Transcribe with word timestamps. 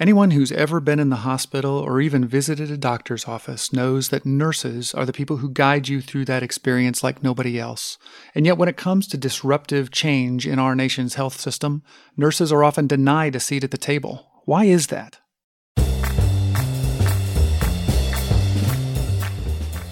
Anyone 0.00 0.30
who's 0.30 0.52
ever 0.52 0.78
been 0.78 1.00
in 1.00 1.08
the 1.08 1.26
hospital 1.26 1.76
or 1.76 2.00
even 2.00 2.24
visited 2.24 2.70
a 2.70 2.76
doctor's 2.76 3.26
office 3.26 3.72
knows 3.72 4.10
that 4.10 4.24
nurses 4.24 4.94
are 4.94 5.04
the 5.04 5.12
people 5.12 5.38
who 5.38 5.50
guide 5.50 5.88
you 5.88 6.00
through 6.00 6.24
that 6.26 6.44
experience 6.44 7.02
like 7.02 7.20
nobody 7.20 7.58
else. 7.58 7.98
And 8.32 8.46
yet, 8.46 8.56
when 8.56 8.68
it 8.68 8.76
comes 8.76 9.08
to 9.08 9.16
disruptive 9.16 9.90
change 9.90 10.46
in 10.46 10.60
our 10.60 10.76
nation's 10.76 11.14
health 11.14 11.40
system, 11.40 11.82
nurses 12.16 12.52
are 12.52 12.62
often 12.62 12.86
denied 12.86 13.34
a 13.34 13.40
seat 13.40 13.64
at 13.64 13.72
the 13.72 13.76
table. 13.76 14.30
Why 14.44 14.66
is 14.66 14.86
that? 14.86 15.18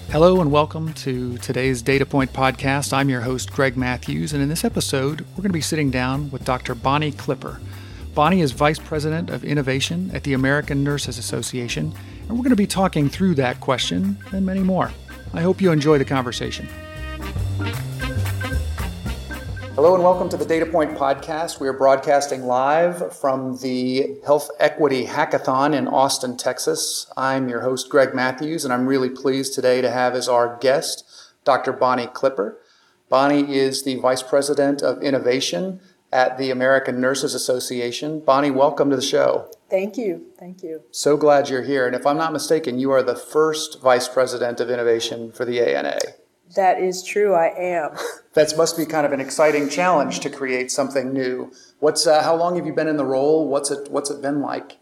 Hello 0.09 0.39
and 0.39 0.53
welcome 0.53 0.93
to 0.93 1.37
today's 1.39 1.81
Data 1.81 2.05
Point 2.05 2.31
podcast. 2.31 2.93
I'm 2.93 3.09
your 3.09 3.19
host, 3.19 3.51
Greg 3.51 3.75
Matthews, 3.75 4.31
and 4.31 4.41
in 4.41 4.47
this 4.47 4.63
episode, 4.63 5.19
we're 5.31 5.41
going 5.41 5.49
to 5.49 5.53
be 5.53 5.59
sitting 5.59 5.91
down 5.91 6.31
with 6.31 6.45
Dr. 6.45 6.75
Bonnie 6.75 7.11
Clipper. 7.11 7.59
Bonnie 8.17 8.41
is 8.41 8.51
Vice 8.51 8.79
President 8.79 9.29
of 9.29 9.43
Innovation 9.45 10.09
at 10.11 10.23
the 10.23 10.33
American 10.33 10.83
Nurses 10.83 11.19
Association, 11.19 11.93
and 12.21 12.31
we're 12.31 12.37
going 12.37 12.49
to 12.49 12.55
be 12.55 12.65
talking 12.65 13.09
through 13.09 13.35
that 13.35 13.59
question 13.59 14.17
and 14.31 14.43
many 14.43 14.61
more. 14.61 14.91
I 15.35 15.41
hope 15.41 15.61
you 15.61 15.71
enjoy 15.71 15.99
the 15.99 16.05
conversation. 16.05 16.67
Hello 19.75 19.93
and 19.93 20.03
welcome 20.03 20.29
to 20.29 20.37
the 20.37 20.47
Data 20.47 20.65
Point 20.65 20.97
Podcast. 20.97 21.59
We 21.59 21.67
are 21.67 21.73
broadcasting 21.73 22.47
live 22.47 23.15
from 23.15 23.57
the 23.57 24.17
Health 24.25 24.49
Equity 24.59 25.05
Hackathon 25.05 25.75
in 25.75 25.87
Austin, 25.87 26.37
Texas. 26.37 27.05
I'm 27.15 27.47
your 27.47 27.61
host, 27.61 27.87
Greg 27.87 28.15
Matthews, 28.15 28.65
and 28.65 28.73
I'm 28.73 28.87
really 28.87 29.11
pleased 29.11 29.53
today 29.53 29.79
to 29.81 29.91
have 29.91 30.15
as 30.15 30.27
our 30.27 30.57
guest 30.59 31.03
Dr. 31.43 31.71
Bonnie 31.71 32.07
Clipper. 32.07 32.57
Bonnie 33.09 33.55
is 33.55 33.83
the 33.83 33.97
Vice 33.97 34.23
President 34.23 34.81
of 34.81 35.03
Innovation 35.03 35.81
at 36.11 36.37
the 36.37 36.51
American 36.51 37.01
Nurses 37.01 37.33
Association. 37.33 38.19
Bonnie, 38.19 38.51
welcome 38.51 38.89
to 38.89 38.95
the 38.95 39.01
show. 39.01 39.51
Thank 39.69 39.97
you. 39.97 40.27
Thank 40.39 40.63
you. 40.63 40.83
So 40.91 41.17
glad 41.17 41.49
you're 41.49 41.63
here. 41.63 41.85
And 41.85 41.95
if 41.95 42.05
I'm 42.05 42.17
not 42.17 42.31
mistaken, 42.31 42.79
you 42.79 42.91
are 42.91 43.03
the 43.03 43.15
first 43.15 43.81
Vice 43.81 44.07
President 44.07 44.59
of 44.59 44.69
Innovation 44.69 45.31
for 45.31 45.43
the 45.43 45.59
ANA. 45.59 45.99
That 46.55 46.79
is 46.79 47.03
true. 47.03 47.33
I 47.33 47.47
am. 47.57 47.97
that 48.33 48.55
must 48.55 48.77
be 48.77 48.85
kind 48.85 49.05
of 49.05 49.11
an 49.11 49.19
exciting 49.19 49.69
challenge 49.69 50.21
to 50.21 50.29
create 50.29 50.71
something 50.71 51.11
new. 51.11 51.51
What's 51.79 52.07
uh, 52.07 52.23
how 52.23 52.35
long 52.35 52.55
have 52.55 52.65
you 52.65 52.73
been 52.73 52.87
in 52.87 52.97
the 52.97 53.05
role? 53.05 53.47
What's 53.47 53.69
it 53.69 53.91
What's 53.91 54.09
it 54.09 54.21
been 54.21 54.41
like? 54.41 54.77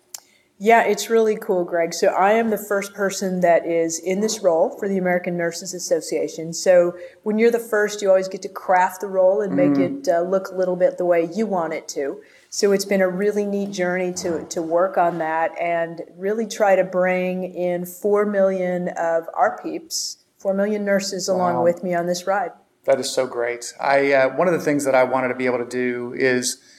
Yeah, 0.57 0.83
it's 0.83 1.09
really 1.09 1.35
cool, 1.35 1.65
Greg. 1.65 1.93
So 1.93 2.07
I 2.07 2.33
am 2.33 2.49
the 2.49 2.57
first 2.57 2.93
person 2.93 3.41
that 3.41 3.65
is 3.65 3.99
in 3.99 4.21
this 4.21 4.41
role 4.41 4.77
for 4.79 4.87
the 4.87 4.97
American 4.97 5.35
Nurses 5.35 5.73
Association. 5.73 6.53
So 6.53 6.95
when 7.23 7.37
you're 7.37 7.51
the 7.51 7.59
first, 7.59 8.01
you 8.01 8.07
always 8.07 8.29
get 8.29 8.41
to 8.43 8.49
craft 8.49 9.01
the 9.01 9.07
role 9.07 9.41
and 9.41 9.53
make 9.53 9.71
mm. 9.71 9.99
it 9.99 10.07
uh, 10.07 10.21
look 10.21 10.47
a 10.47 10.55
little 10.55 10.77
bit 10.77 10.97
the 10.97 11.03
way 11.03 11.29
you 11.33 11.45
want 11.45 11.73
it 11.73 11.89
to. 11.89 12.21
So 12.49 12.71
it's 12.71 12.85
been 12.85 13.01
a 13.01 13.09
really 13.09 13.45
neat 13.45 13.71
journey 13.71 14.13
to, 14.13 14.45
to 14.45 14.61
work 14.61 14.97
on 14.97 15.17
that 15.17 15.51
and 15.59 16.01
really 16.15 16.47
try 16.47 16.77
to 16.77 16.85
bring 16.85 17.43
in 17.43 17.85
4 17.85 18.25
million 18.25 18.87
of 18.97 19.25
our 19.33 19.59
peeps, 19.61 20.23
4 20.37 20.53
million 20.53 20.85
nurses 20.85 21.27
wow. 21.27 21.35
along 21.35 21.63
with 21.65 21.83
me 21.83 21.93
on 21.93 22.05
this 22.05 22.25
ride. 22.25 22.51
That 22.85 23.01
is 23.01 23.11
so 23.11 23.27
great. 23.27 23.73
I 23.81 24.13
uh, 24.13 24.37
One 24.37 24.47
of 24.47 24.53
the 24.53 24.61
things 24.61 24.85
that 24.85 24.95
I 24.95 25.03
wanted 25.03 25.29
to 25.29 25.35
be 25.35 25.47
able 25.47 25.57
to 25.57 25.67
do 25.69 26.13
is– 26.15 26.61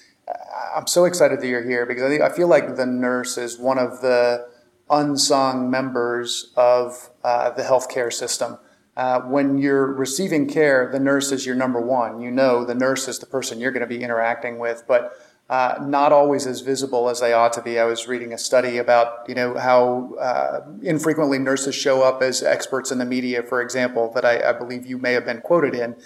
I'm 0.75 0.87
so 0.87 1.05
excited 1.05 1.41
that 1.41 1.47
you're 1.47 1.65
here 1.65 1.87
because 1.87 2.03
I 2.03 2.09
think 2.09 2.23
I 2.23 2.31
feel 2.31 2.49
like 2.49 2.77
the 2.77 2.87
nurse 2.87 3.39
is 3.39 3.59
one 3.59 3.79
of 3.79 4.01
the 4.01 4.49
unsung 4.91 5.71
members 5.71 6.53
of 6.57 7.11
uh, 7.25 7.51
the 7.51 7.63
healthcare 7.63 8.13
system. 8.13 8.59
Uh, 8.97 9.21
when 9.21 9.59
you're 9.59 9.93
receiving 9.93 10.49
care, 10.49 10.91
the 10.91 10.99
nurse 10.99 11.31
is 11.31 11.45
your 11.45 11.55
number 11.55 11.81
one. 11.81 12.21
You 12.21 12.31
know 12.31 12.65
the 12.65 12.75
nurse 12.75 13.09
is 13.09 13.19
the 13.19 13.27
person 13.27 13.61
you're 13.61 13.71
going 13.71 13.83
to 13.83 13.87
be 13.87 14.03
interacting 14.03 14.59
with, 14.59 14.85
but 14.89 15.13
uh, 15.49 15.77
not 15.83 16.13
always 16.13 16.47
as 16.47 16.61
visible 16.61 17.09
as 17.09 17.21
they 17.21 17.33
ought 17.33 17.53
to 17.53 17.63
be. 17.63 17.79
I 17.79 17.85
was 17.85 18.09
reading 18.09 18.33
a 18.33 18.39
study 18.39 18.79
about 18.79 19.29
you 19.29 19.35
know 19.35 19.57
how 19.57 20.15
uh, 20.15 20.61
infrequently 20.83 21.39
nurses 21.39 21.75
show 21.75 22.03
up 22.03 22.23
as 22.23 22.43
experts 22.43 22.91
in 22.91 22.99
the 22.99 23.05
media, 23.05 23.43
for 23.43 23.61
example, 23.61 24.11
that 24.15 24.25
I, 24.25 24.51
I 24.51 24.53
believe 24.53 24.87
you 24.87 24.99
may 24.99 25.13
have 25.13 25.25
been 25.25 25.41
quoted 25.41 25.75
in. 25.75 25.97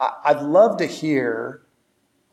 I'd 0.00 0.40
love 0.40 0.78
to 0.78 0.86
hear 0.86 1.62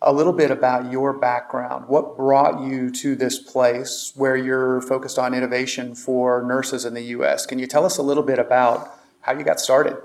a 0.02 0.14
little 0.14 0.34
bit 0.34 0.52
about 0.52 0.92
your 0.92 1.14
background. 1.14 1.88
What 1.88 2.16
brought 2.16 2.62
you 2.62 2.92
to 2.92 3.16
this 3.16 3.40
place 3.40 4.14
where 4.16 4.36
you're 4.36 4.82
focused 4.82 5.18
on 5.18 5.34
innovation 5.34 5.96
for 5.96 6.44
nurses 6.44 6.86
in 6.86 6.94
the 6.94 7.02
US? 7.02 7.46
Can 7.46 7.58
you 7.58 7.66
tell 7.68 7.86
us 7.86 7.98
a 7.98 8.04
little 8.04 8.24
bit 8.24 8.38
about 8.38 8.94
how 9.22 9.34
you 9.34 9.44
got 9.44 9.60
started? 9.60 9.98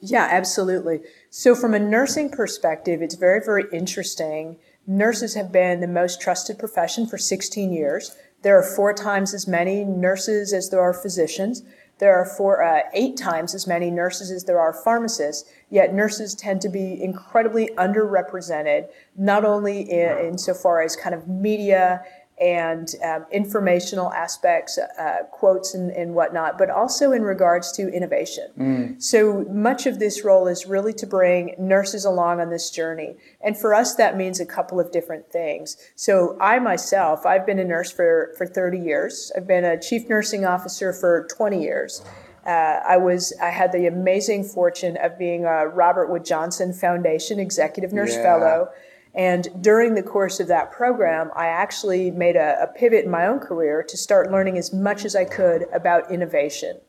Yeah, 0.00 0.26
absolutely. 0.30 1.00
So, 1.30 1.54
from 1.54 1.74
a 1.74 1.78
nursing 1.78 2.30
perspective, 2.30 3.02
it's 3.02 3.14
very, 3.14 3.40
very 3.44 3.64
interesting. 3.72 4.56
Nurses 4.86 5.34
have 5.34 5.52
been 5.52 5.80
the 5.80 5.86
most 5.86 6.20
trusted 6.20 6.58
profession 6.58 7.06
for 7.06 7.18
16 7.18 7.72
years. 7.72 8.16
There 8.42 8.58
are 8.58 8.64
four 8.64 8.92
times 8.92 9.32
as 9.32 9.46
many 9.46 9.84
nurses 9.84 10.52
as 10.52 10.70
there 10.70 10.80
are 10.80 10.92
physicians. 10.92 11.62
There 12.02 12.16
are 12.16 12.24
four, 12.24 12.64
uh, 12.64 12.80
eight 12.94 13.16
times 13.16 13.54
as 13.54 13.68
many 13.68 13.88
nurses 13.88 14.32
as 14.32 14.42
there 14.42 14.58
are 14.58 14.72
pharmacists, 14.72 15.48
yet 15.70 15.94
nurses 15.94 16.34
tend 16.34 16.60
to 16.62 16.68
be 16.68 17.00
incredibly 17.00 17.68
underrepresented, 17.78 18.88
not 19.16 19.44
only 19.44 19.82
in, 19.82 20.18
insofar 20.18 20.82
as 20.82 20.96
kind 20.96 21.14
of 21.14 21.28
media 21.28 22.02
and 22.40 22.94
um, 23.04 23.24
informational 23.30 24.12
aspects, 24.12 24.78
uh, 24.78 25.18
quotes 25.30 25.74
and, 25.74 25.90
and, 25.92 26.14
whatnot, 26.14 26.58
but 26.58 26.70
also 26.70 27.12
in 27.12 27.22
regards 27.22 27.70
to 27.72 27.88
innovation. 27.92 28.48
Mm. 28.58 29.02
So 29.02 29.44
much 29.50 29.86
of 29.86 29.98
this 29.98 30.24
role 30.24 30.48
is 30.48 30.66
really 30.66 30.92
to 30.94 31.06
bring 31.06 31.54
nurses 31.58 32.04
along 32.04 32.40
on 32.40 32.50
this 32.50 32.70
journey. 32.70 33.16
And 33.40 33.56
for 33.56 33.74
us, 33.74 33.94
that 33.96 34.16
means 34.16 34.40
a 34.40 34.46
couple 34.46 34.80
of 34.80 34.90
different 34.90 35.30
things. 35.30 35.76
So 35.94 36.36
I 36.40 36.58
myself, 36.58 37.26
I've 37.26 37.46
been 37.46 37.58
a 37.58 37.64
nurse 37.64 37.92
for, 37.92 38.34
for 38.36 38.46
30 38.46 38.78
years. 38.78 39.30
I've 39.36 39.46
been 39.46 39.64
a 39.64 39.80
chief 39.80 40.08
nursing 40.08 40.44
officer 40.44 40.92
for 40.92 41.28
20 41.30 41.62
years. 41.62 42.02
Uh, 42.44 42.80
I 42.84 42.96
was 42.96 43.32
I 43.40 43.50
had 43.50 43.70
the 43.70 43.86
amazing 43.86 44.42
fortune 44.42 44.96
of 44.96 45.16
being 45.16 45.44
a 45.44 45.68
Robert 45.68 46.10
Wood 46.10 46.24
Johnson 46.24 46.72
Foundation 46.72 47.38
Executive 47.38 47.92
Nurse 47.92 48.14
yeah. 48.14 48.22
Fellow 48.22 48.68
and 49.14 49.48
during 49.60 49.94
the 49.94 50.02
course 50.02 50.40
of 50.40 50.48
that 50.48 50.72
program, 50.72 51.30
I 51.36 51.46
actually 51.46 52.10
made 52.10 52.36
a, 52.36 52.62
a, 52.62 52.66
pivot 52.66 53.04
in 53.04 53.10
my 53.10 53.26
own 53.26 53.40
career 53.40 53.82
to 53.82 53.96
start 53.96 54.30
learning 54.30 54.56
as 54.56 54.72
much 54.72 55.04
as 55.04 55.14
I 55.14 55.26
could 55.26 55.66
about 55.72 56.10
innovation 56.10 56.80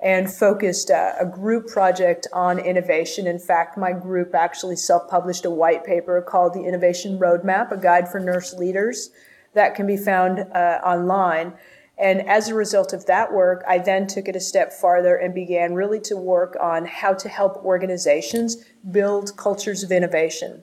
and 0.00 0.32
focused 0.32 0.90
uh, 0.90 1.12
a 1.20 1.26
group 1.26 1.66
project 1.66 2.26
on 2.32 2.58
innovation. 2.58 3.26
In 3.26 3.38
fact, 3.38 3.76
my 3.76 3.92
group 3.92 4.34
actually 4.34 4.76
self 4.76 5.08
published 5.08 5.44
a 5.44 5.50
white 5.50 5.84
paper 5.84 6.22
called 6.22 6.54
The 6.54 6.64
Innovation 6.64 7.18
Roadmap, 7.18 7.72
a 7.72 7.76
guide 7.76 8.08
for 8.08 8.20
nurse 8.20 8.54
leaders 8.54 9.10
that 9.52 9.74
can 9.74 9.86
be 9.86 9.96
found 9.98 10.40
uh, 10.40 10.80
online. 10.82 11.54
And 11.98 12.26
as 12.28 12.48
a 12.48 12.54
result 12.54 12.92
of 12.92 13.06
that 13.06 13.32
work, 13.32 13.64
I 13.66 13.78
then 13.78 14.06
took 14.06 14.28
it 14.28 14.36
a 14.36 14.40
step 14.40 14.72
farther 14.72 15.16
and 15.16 15.34
began 15.34 15.74
really 15.74 16.00
to 16.00 16.16
work 16.16 16.56
on 16.60 16.84
how 16.84 17.14
to 17.14 17.28
help 17.28 17.56
organizations 17.64 18.64
build 18.90 19.36
cultures 19.36 19.82
of 19.82 19.90
innovation 19.90 20.62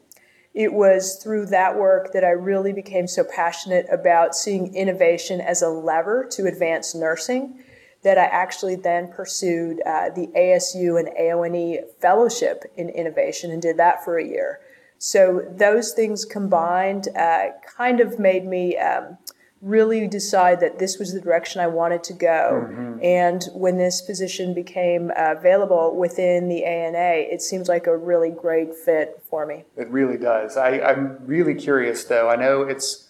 it 0.53 0.72
was 0.72 1.16
through 1.16 1.47
that 1.47 1.78
work 1.78 2.14
that 2.14 2.24
I 2.24 2.30
really 2.30 2.74
became 2.74 3.08
so 3.08 3.24
passionate 3.24 3.88
about 3.91 4.36
seeing 4.36 4.75
innovation 4.75 5.41
as 5.41 5.62
a 5.62 5.69
lever 5.69 6.28
to 6.31 6.46
advance 6.46 6.94
nursing 6.94 7.59
that 8.03 8.18
I 8.18 8.25
actually 8.25 8.75
then 8.75 9.08
pursued 9.08 9.81
uh, 9.86 10.09
the 10.09 10.28
ASU 10.36 11.00
and 11.00 11.09
AONE 11.18 11.80
fellowship 12.02 12.64
in 12.75 12.90
innovation 12.90 13.50
and 13.50 13.62
did 13.62 13.78
that 13.78 14.03
for 14.03 14.18
a 14.18 14.25
year. 14.25 14.59
So 15.00 15.41
those 15.50 15.94
things 15.94 16.24
combined 16.24 17.08
uh, 17.18 17.47
kind 17.66 18.00
of 18.00 18.20
made 18.20 18.46
me 18.46 18.78
um, 18.78 19.18
really 19.63 20.07
decide 20.07 20.59
that 20.59 20.78
this 20.78 21.00
was 21.00 21.13
the 21.13 21.22
direction 21.22 21.62
I 21.62 21.68
wanted 21.68 22.03
to 22.06 22.13
go. 22.13 22.68
Mm-hmm. 22.68 23.00
And 23.01 23.44
when 23.53 23.78
this 23.78 24.01
position 24.01 24.53
became 24.53 25.09
uh, 25.12 25.35
available 25.38 25.96
within 25.96 26.50
the 26.50 26.66
ANA, 26.66 27.28
it 27.31 27.41
seems 27.41 27.69
like 27.69 27.88
a 27.88 27.97
really 27.97 28.29
great 28.29 28.75
fit 28.75 29.23
for 29.29 29.46
me. 29.46 29.63
It 29.78 29.88
really 29.90 30.18
does. 30.18 30.57
I, 30.57 30.81
I'm 30.81 31.18
really 31.25 31.56
curious, 31.56 32.03
though. 32.03 32.29
I 32.29 32.35
know 32.35 32.63
it's 32.63 33.09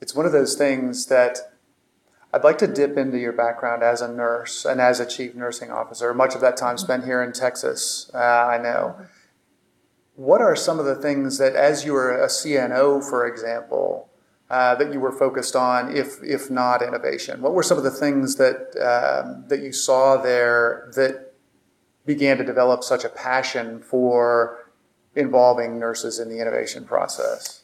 it's 0.00 0.14
one 0.14 0.26
of 0.26 0.32
those 0.32 0.56
things 0.56 1.06
that 1.06 1.38
I'd 2.32 2.42
like 2.42 2.58
to 2.58 2.66
dip 2.66 2.96
into 2.96 3.16
your 3.16 3.32
background 3.32 3.84
as 3.84 4.02
a 4.02 4.12
nurse 4.12 4.64
and 4.64 4.80
as 4.80 4.98
a 4.98 5.06
chief 5.06 5.36
nursing 5.36 5.70
officer. 5.70 6.12
Much 6.12 6.34
of 6.34 6.40
that 6.40 6.56
time 6.56 6.76
spent 6.76 7.04
here 7.04 7.22
in 7.22 7.32
Texas, 7.32 8.10
uh, 8.12 8.18
I 8.18 8.58
know. 8.58 8.96
What 10.16 10.40
are 10.40 10.56
some 10.56 10.80
of 10.80 10.84
the 10.84 10.96
things 10.96 11.38
that, 11.38 11.54
as 11.54 11.84
you 11.84 11.92
were 11.92 12.12
a 12.12 12.26
CNO, 12.26 13.08
for 13.08 13.26
example, 13.26 14.10
uh, 14.50 14.74
that 14.76 14.92
you 14.92 15.00
were 15.00 15.12
focused 15.12 15.56
on, 15.56 15.94
if 15.96 16.22
if 16.22 16.50
not 16.50 16.82
innovation? 16.82 17.40
What 17.40 17.54
were 17.54 17.62
some 17.62 17.78
of 17.78 17.84
the 17.84 17.90
things 17.90 18.36
that 18.36 18.76
um, 18.80 19.44
that 19.48 19.60
you 19.60 19.72
saw 19.72 20.16
there 20.16 20.90
that 20.94 21.34
began 22.06 22.36
to 22.36 22.44
develop 22.44 22.84
such 22.84 23.04
a 23.04 23.08
passion 23.08 23.80
for 23.80 24.70
involving 25.16 25.78
nurses 25.78 26.18
in 26.18 26.28
the 26.28 26.40
innovation 26.40 26.84
process? 26.84 27.62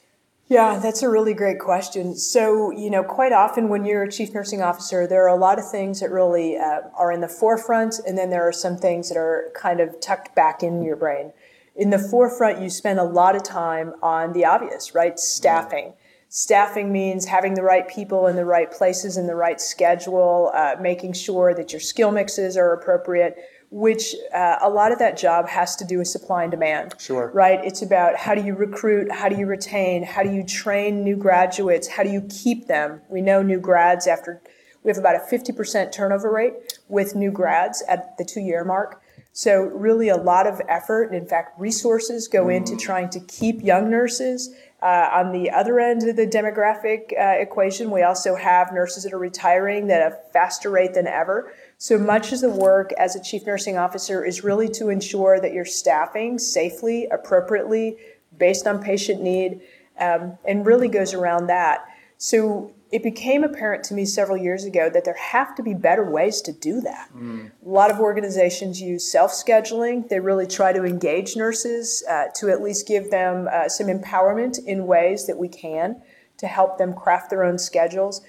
Yeah, 0.51 0.81
that's 0.83 1.03
a 1.03 1.09
really 1.09 1.33
great 1.33 1.61
question. 1.61 2.17
So, 2.17 2.73
you 2.73 2.91
know, 2.91 3.05
quite 3.05 3.33
often 3.33 3.69
when 3.69 3.85
you're 3.85 4.03
a 4.03 4.11
chief 4.11 4.35
nursing 4.35 4.63
officer, 4.63 5.07
there 5.07 5.23
are 5.25 5.29
a 5.29 5.39
lot 5.39 5.61
of 5.61 5.71
things 5.71 6.01
that 6.01 6.11
really 6.11 6.57
uh, 6.57 6.81
are 6.97 7.13
in 7.13 7.21
the 7.21 7.29
forefront, 7.29 8.01
and 8.05 8.19
then 8.19 8.31
there 8.31 8.43
are 8.49 8.53
some 8.53 8.77
things 8.77 9.11
that 9.11 9.17
are 9.17 9.53
kind 9.55 9.79
of 9.79 10.01
tucked 10.01 10.35
back 10.35 10.65
in 10.65 10.83
your 10.83 10.97
brain. 10.97 11.33
In 11.77 11.91
the 11.91 12.01
forefront, 12.01 12.61
you 12.61 12.69
spend 12.69 12.99
a 12.99 13.05
lot 13.05 13.37
of 13.37 13.45
time 13.45 13.95
on 14.03 14.33
the 14.33 14.45
obvious, 14.45 14.93
right? 14.93 15.21
Staffing. 15.21 15.93
Staffing 16.33 16.93
means 16.93 17.25
having 17.25 17.55
the 17.55 17.63
right 17.63 17.89
people 17.89 18.29
in 18.29 18.37
the 18.37 18.45
right 18.45 18.71
places 18.71 19.17
in 19.17 19.27
the 19.27 19.35
right 19.35 19.61
schedule, 19.61 20.53
uh, 20.55 20.77
making 20.81 21.13
sure 21.13 21.53
that 21.55 21.73
your 21.73 21.81
skill 21.81 22.13
mixes 22.13 22.57
are 22.57 22.73
appropriate, 22.73 23.37
which 23.73 24.15
uh, 24.33 24.59
a 24.63 24.71
lot 24.71 24.93
of 24.93 25.01
that 25.01 25.19
job 25.19 25.49
has 25.49 25.75
to 25.75 25.85
do 25.85 25.99
with 25.99 26.07
supply 26.07 26.45
and 26.45 26.53
demand. 26.53 26.95
Sure. 27.01 27.33
Right? 27.35 27.59
It's 27.65 27.83
about 27.83 28.15
how 28.15 28.37
do 28.37 28.45
you 28.45 28.55
recruit, 28.55 29.11
how 29.11 29.29
do 29.29 29.37
you 29.37 29.47
retain, 29.47 30.05
how 30.05 30.23
do 30.23 30.31
you 30.31 30.45
train 30.47 31.03
new 31.03 31.17
graduates, 31.17 31.89
how 31.89 32.05
do 32.05 32.11
you 32.11 32.25
keep 32.31 32.69
them? 32.69 33.01
We 33.09 33.23
know 33.23 33.43
new 33.43 33.59
grads 33.59 34.07
after, 34.07 34.41
we 34.85 34.91
have 34.91 34.99
about 34.99 35.17
a 35.17 35.35
50% 35.35 35.91
turnover 35.91 36.31
rate 36.31 36.79
with 36.89 37.17
new 37.17 37.33
grads 37.33 37.83
at 37.89 38.17
the 38.19 38.25
two 38.25 38.41
year 38.41 38.65
mark. 38.65 39.03
So, 39.33 39.63
really, 39.63 40.09
a 40.09 40.17
lot 40.17 40.47
of 40.49 40.61
effort 40.69 41.05
and, 41.05 41.15
in 41.15 41.27
fact, 41.27 41.59
resources 41.59 42.27
go 42.27 42.49
into 42.49 42.77
trying 42.77 43.11
to 43.11 43.21
keep 43.21 43.63
young 43.63 43.89
nurses. 43.89 44.53
Uh, 44.83 45.11
on 45.13 45.33
the 45.33 45.51
other 45.51 45.79
end 45.79 46.09
of 46.09 46.17
the 46.17 46.27
demographic 46.27 47.13
uh, 47.19 47.39
equation, 47.39 47.91
we 47.91 48.03
also 48.03 48.35
have 48.35 48.73
nurses 48.73 49.05
that 49.05 49.13
are 49.13 49.19
retiring 49.19 49.91
at 49.91 50.01
a 50.01 50.17
faster 50.33 50.71
rate 50.71 50.95
than 50.95 51.07
ever. 51.07 51.53
So 51.77 51.99
much 51.99 52.33
of 52.33 52.41
the 52.41 52.49
work 52.49 52.93
as 52.95 53.15
a 53.15 53.23
chief 53.23 53.47
nursing 53.47 53.77
officer 53.77 54.25
is 54.25 54.43
really 54.43 54.69
to 54.71 54.89
ensure 54.89 55.39
that 55.39 55.53
you're 55.53 55.67
staffing 55.67 56.39
safely, 56.39 57.07
appropriately, 57.11 57.99
based 58.39 58.67
on 58.67 58.83
patient 58.83 59.21
need, 59.21 59.61
um, 59.99 60.39
and 60.47 60.65
really 60.65 60.89
goes 60.89 61.13
around 61.13 61.49
that. 61.49 61.85
So 62.23 62.75
it 62.93 63.03
became 63.03 63.43
apparent 63.43 63.83
to 63.85 63.95
me 63.95 64.05
several 64.05 64.37
years 64.37 64.67
ago 64.67 64.91
that 64.91 65.07
there 65.07 65.17
have 65.17 65.55
to 65.55 65.63
be 65.63 65.73
better 65.73 66.05
ways 66.05 66.43
to 66.43 66.53
do 66.53 66.83
that. 66.83 67.09
Mm. 67.17 67.51
A 67.65 67.69
lot 67.69 67.91
of 67.91 67.99
organizations 67.99 68.79
use 68.79 69.11
self 69.11 69.33
scheduling. 69.33 70.07
They 70.07 70.21
really 70.21 70.47
try 70.47 70.75
to 70.75 70.85
engage 70.85 71.35
nurses 71.35 72.05
uh, 72.11 72.25
to 72.37 72.51
at 72.51 72.61
least 72.61 72.87
give 72.87 73.11
them 73.11 73.49
uh, 73.51 73.71
some 73.71 73.87
empowerment 73.87 74.63
in 74.67 74.87
ways 74.87 75.27
that 75.29 75.39
we 75.39 75.49
can 75.49 76.03
to 76.37 76.47
help 76.47 76.77
them 76.77 76.93
craft 76.93 77.31
their 77.31 77.43
own 77.43 77.59
schedules. 77.59 78.21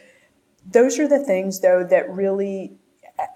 Those 0.66 0.98
are 0.98 1.08
the 1.08 1.20
things, 1.20 1.60
though, 1.60 1.84
that 1.84 2.10
really, 2.10 2.72